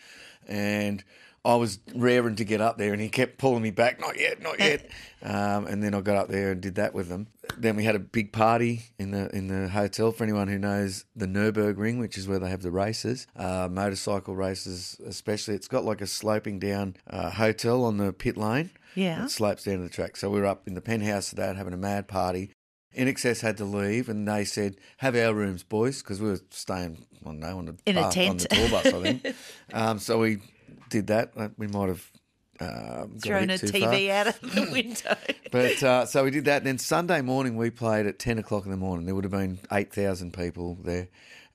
And 0.49 1.05
I 1.45 1.55
was 1.55 1.79
raring 1.95 2.37
to 2.37 2.45
get 2.45 2.61
up 2.61 2.79
there, 2.79 2.93
and 2.93 3.01
he 3.01 3.09
kept 3.09 3.39
pulling 3.39 3.63
me 3.63 3.71
back. 3.71 4.01
Not 4.01 4.19
yet, 4.19 4.43
not 4.43 4.59
yet. 4.59 4.89
Um, 5.21 5.67
and 5.67 5.83
then 5.83 5.95
I 5.95 6.01
got 6.01 6.17
up 6.17 6.29
there 6.29 6.53
and 6.53 6.61
did 6.61 6.77
that 6.77 6.95
with 6.95 7.09
them. 7.09 7.27
Then 7.57 7.75
we 7.75 7.83
had 7.83 7.97
a 7.97 7.99
big 7.99 8.33
party 8.33 8.85
in 9.01 9.11
the 9.11 9.29
in 9.35 9.49
the 9.49 9.69
hotel. 9.69 10.13
For 10.13 10.23
anyone 10.23 10.47
who 10.47 10.61
knows 10.61 11.07
the 11.17 11.27
Nurburgring, 11.27 11.99
which 11.99 12.17
is 12.17 12.29
where 12.29 12.39
they 12.39 12.49
have 12.51 12.63
the 12.63 12.71
races, 12.71 13.27
uh, 13.35 13.69
motorcycle 13.69 14.37
races, 14.37 14.97
especially. 15.05 15.57
It's 15.57 15.67
got 15.67 15.85
like 15.85 16.01
a 16.01 16.07
sloping 16.07 16.61
down 16.61 16.95
uh, 17.11 17.31
hotel 17.31 17.85
on 17.85 17.97
the 17.97 18.13
pit 18.13 18.37
lane. 18.37 18.71
Yeah. 18.95 19.25
It 19.25 19.31
slopes 19.31 19.65
down 19.65 19.79
to 19.79 19.83
the 19.83 19.89
track. 19.89 20.17
So 20.17 20.31
we 20.31 20.39
were 20.39 20.47
up 20.47 20.69
in 20.69 20.75
the 20.75 20.81
penthouse 20.81 21.33
of 21.33 21.39
that, 21.39 21.57
having 21.57 21.73
a 21.75 21.77
mad 21.79 22.07
party. 22.07 22.53
INXS 22.97 23.41
had 23.41 23.57
to 23.57 23.65
leave, 23.65 24.09
and 24.09 24.27
they 24.27 24.45
said, 24.45 24.77
"Have 24.99 25.17
our 25.17 25.35
rooms, 25.35 25.65
boys," 25.65 26.01
because 26.01 26.21
we 26.21 26.29
were 26.29 26.41
staying, 26.51 27.05
I 27.27 27.31
don't 27.31 27.43
on 27.43 27.65
the 27.67 27.77
In 27.87 27.97
a 27.99 28.03
bus- 28.03 28.17
on 28.17 28.37
the 28.37 28.49
tour 28.49 28.71
bus, 28.71 28.87
I 28.87 29.03
think. 29.03 29.37
um, 29.73 29.99
so 29.99 30.19
we 30.21 30.39
did 30.89 31.09
that. 31.09 31.33
We 31.57 31.67
might 31.67 31.89
have 31.89 32.11
um, 32.61 33.13
got 33.13 33.23
Thrown 33.23 33.45
a 33.45 33.47
bit 33.47 33.61
too 33.61 33.69
far. 33.69 33.93
TV 33.93 34.11
out 34.11 34.27
of 34.29 34.41
the 34.41 34.69
window. 34.73 35.17
But 35.51 35.83
uh, 35.83 36.07
so 36.07 36.25
we 36.25 36.31
did 36.31 36.47
that. 36.47 36.59
And 36.59 36.67
then 36.67 36.79
Sunday 36.79 37.21
morning, 37.21 37.57
we 37.57 37.71
played 37.71 38.07
at 38.07 38.19
10 38.19 38.39
o'clock 38.39 38.65
in 38.65 38.71
the 38.71 38.77
morning. 38.77 39.07
There 39.07 39.15
would 39.15 39.25
have 39.25 39.33
been 39.33 39.59
8,000 39.71 40.33
people 40.33 40.77
there. 40.83 41.09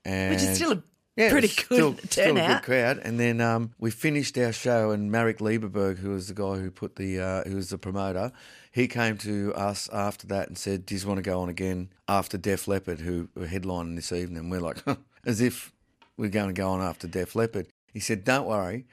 And 0.04 0.34
Which 0.34 0.42
is 0.42 0.56
still 0.56 0.72
a 0.72 0.82
yeah, 1.16 1.30
pretty 1.30 1.48
good 1.48 1.54
still, 1.54 1.76
Still 1.76 1.88
a 1.92 1.94
good 1.94 2.10
turnout. 2.10 2.62
crowd. 2.64 2.98
And 2.98 3.20
then 3.20 3.40
um, 3.40 3.72
we 3.78 3.90
finished 3.90 4.36
our 4.36 4.52
show, 4.52 4.90
and 4.90 5.12
Marek 5.12 5.38
Lieberberg, 5.38 5.98
who 5.98 6.10
was 6.10 6.26
the 6.28 6.34
guy 6.34 6.56
who 6.56 6.70
put 6.70 6.96
the, 6.96 7.20
uh, 7.20 7.44
who 7.44 7.56
was 7.56 7.70
the 7.70 7.78
promoter, 7.78 8.32
he 8.72 8.88
came 8.88 9.16
to 9.18 9.54
us 9.54 9.88
after 9.92 10.26
that 10.26 10.48
and 10.48 10.58
said, 10.58 10.84
"Do 10.84 10.96
you 10.96 11.06
want 11.06 11.18
to 11.18 11.22
go 11.22 11.40
on 11.40 11.48
again 11.48 11.90
after 12.08 12.36
Def 12.36 12.66
Leppard, 12.66 12.98
who 12.98 13.28
were 13.36 13.46
headlining 13.46 13.94
this 13.94 14.10
evening?" 14.10 14.50
We're 14.50 14.60
like, 14.60 14.78
as 15.24 15.40
if 15.40 15.72
we're 16.16 16.30
going 16.30 16.48
to 16.48 16.52
go 16.52 16.70
on 16.70 16.80
after 16.80 17.06
Def 17.06 17.36
Leppard. 17.36 17.68
He 17.92 18.00
said, 18.00 18.24
"Don't 18.24 18.46
worry, 18.46 18.84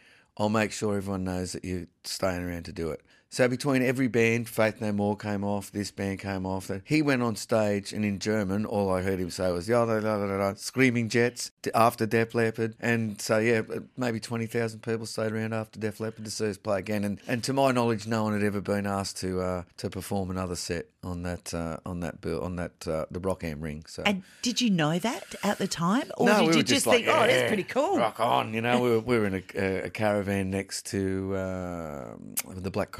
I'll 0.42 0.50
make 0.50 0.72
sure 0.72 0.98
everyone 0.98 1.24
knows 1.24 1.52
that 1.52 1.64
you're 1.64 1.86
staying 2.04 2.42
around 2.44 2.66
to 2.66 2.74
do 2.74 2.90
it." 2.90 3.02
So 3.34 3.48
between 3.48 3.82
every 3.82 4.10
band, 4.10 4.50
Faith 4.50 4.82
No 4.82 4.92
More 4.92 5.16
came 5.16 5.46
off, 5.46 5.72
this 5.72 5.90
band 5.90 6.20
came 6.20 6.46
off. 6.46 6.70
He 6.84 7.02
went 7.02 7.24
on 7.24 7.38
stage, 7.38 7.94
and 7.94 8.04
in 8.04 8.20
German, 8.20 8.66
all 8.66 8.94
I 8.94 9.04
heard 9.04 9.20
him 9.20 9.30
say 9.30 9.50
was 9.54 9.68
"da 9.68 9.86
da 9.86 10.02
da 10.02 10.18
da 10.18 10.38
da," 10.38 10.54
screaming 10.56 11.08
jets 11.08 11.50
after 11.74 12.06
Def 12.06 12.36
Leppard, 12.36 12.76
and 12.82 13.22
so 13.22 13.38
yeah, 13.38 13.62
maybe 13.96 14.20
twenty 14.20 14.48
thousand 14.48 14.84
people 14.84 15.06
stayed 15.06 15.32
around 15.32 15.54
after 15.54 15.80
Def 15.80 16.02
Leppard 16.02 16.26
to 16.26 16.32
see 16.32 16.50
us 16.50 16.58
play 16.58 16.80
again. 16.80 17.06
And, 17.06 17.22
and 17.26 17.42
to 17.46 17.54
my 17.54 17.72
knowledge, 17.72 18.06
no 18.06 18.24
one 18.24 18.34
had 18.34 18.44
ever 18.44 18.60
been 18.60 18.86
asked 18.86 19.18
to 19.22 19.40
uh, 19.40 19.64
to 19.78 19.90
perform 19.90 20.30
another 20.30 20.58
set 20.58 20.88
on 21.02 21.24
that 21.24 21.54
uh, 21.54 21.78
on 21.86 22.02
that 22.02 22.20
bill 22.20 22.42
on 22.44 22.58
that 22.58 22.86
uh, 22.86 23.06
the 23.12 23.22
Rock 23.22 23.46
am 23.46 23.62
Ring. 23.62 23.86
So 23.88 24.04
And 24.06 24.24
did 24.42 24.60
you 24.60 24.70
know 24.70 25.00
that 25.00 25.36
at 25.42 25.58
the 25.58 25.68
time? 25.68 26.12
Or 26.18 26.28
no, 26.28 26.40
did 26.42 26.50
we 26.50 26.58
you 26.58 26.64
just, 26.64 26.86
like, 26.86 27.06
think, 27.06 27.18
oh, 27.18 27.26
that's 27.26 27.48
pretty 27.48 27.64
cool? 27.64 27.98
Rock 27.98 28.20
on, 28.20 28.54
you 28.54 28.62
know. 28.62 28.82
We 28.82 28.90
were, 28.90 29.00
we 29.00 29.20
were 29.20 29.26
in 29.26 29.44
a, 29.56 29.86
a 29.86 29.90
caravan 29.90 30.52
next 30.52 30.86
to 30.88 31.34
uh, 31.36 32.14
the 32.50 32.70
Black 32.70 32.92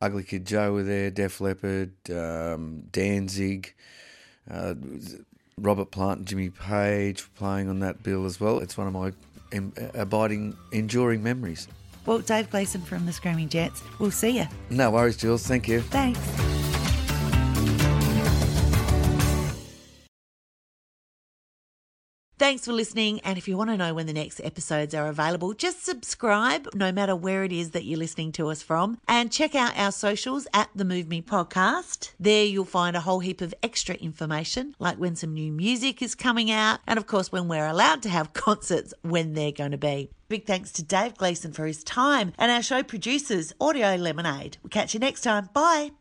Ugly 0.00 0.24
Kid 0.24 0.46
Joe 0.46 0.72
were 0.72 0.82
there. 0.82 1.10
Def 1.10 1.40
Leppard, 1.40 1.92
um, 2.10 2.84
Danzig, 2.92 3.74
uh, 4.50 4.74
Robert 5.58 5.90
Plant, 5.90 6.18
and 6.20 6.28
Jimmy 6.28 6.50
Page 6.50 7.22
were 7.22 7.38
playing 7.38 7.68
on 7.68 7.80
that 7.80 8.02
bill 8.02 8.24
as 8.24 8.40
well. 8.40 8.58
It's 8.60 8.76
one 8.76 8.86
of 8.86 8.92
my 8.92 9.12
em- 9.52 9.72
abiding, 9.94 10.56
enduring 10.72 11.22
memories. 11.22 11.68
Well, 12.06 12.18
Dave 12.18 12.50
Gleeson 12.50 12.82
from 12.82 13.06
the 13.06 13.12
Screaming 13.12 13.48
Jets. 13.48 13.82
We'll 13.98 14.10
see 14.10 14.38
you. 14.38 14.46
No 14.70 14.90
worries, 14.90 15.16
Jules. 15.16 15.46
Thank 15.46 15.68
you. 15.68 15.80
Thanks. 15.82 16.18
Thanks 22.52 22.66
for 22.66 22.74
listening. 22.74 23.18
And 23.20 23.38
if 23.38 23.48
you 23.48 23.56
want 23.56 23.70
to 23.70 23.78
know 23.78 23.94
when 23.94 24.06
the 24.06 24.12
next 24.12 24.38
episodes 24.44 24.94
are 24.94 25.08
available, 25.08 25.54
just 25.54 25.86
subscribe 25.86 26.68
no 26.74 26.92
matter 26.92 27.16
where 27.16 27.44
it 27.44 27.50
is 27.50 27.70
that 27.70 27.84
you're 27.84 27.98
listening 27.98 28.30
to 28.32 28.50
us 28.50 28.60
from. 28.60 28.98
And 29.08 29.32
check 29.32 29.54
out 29.54 29.72
our 29.78 29.90
socials 29.90 30.46
at 30.52 30.68
the 30.74 30.84
Move 30.84 31.08
Me 31.08 31.22
Podcast. 31.22 32.12
There 32.20 32.44
you'll 32.44 32.66
find 32.66 32.94
a 32.94 33.00
whole 33.00 33.20
heap 33.20 33.40
of 33.40 33.54
extra 33.62 33.94
information, 33.94 34.76
like 34.78 34.98
when 34.98 35.16
some 35.16 35.32
new 35.32 35.50
music 35.50 36.02
is 36.02 36.14
coming 36.14 36.50
out, 36.50 36.80
and 36.86 36.98
of 36.98 37.06
course, 37.06 37.32
when 37.32 37.48
we're 37.48 37.66
allowed 37.66 38.02
to 38.02 38.10
have 38.10 38.32
concerts 38.34 38.92
when 39.00 39.32
they're 39.32 39.50
going 39.50 39.70
to 39.70 39.78
be. 39.78 40.10
Big 40.28 40.44
thanks 40.44 40.72
to 40.72 40.82
Dave 40.82 41.14
Gleeson 41.14 41.54
for 41.54 41.64
his 41.64 41.82
time 41.82 42.34
and 42.36 42.52
our 42.52 42.60
show 42.60 42.82
producers, 42.82 43.54
Audio 43.62 43.96
Lemonade. 43.96 44.58
We'll 44.62 44.68
catch 44.68 44.92
you 44.92 45.00
next 45.00 45.22
time. 45.22 45.48
Bye. 45.54 45.92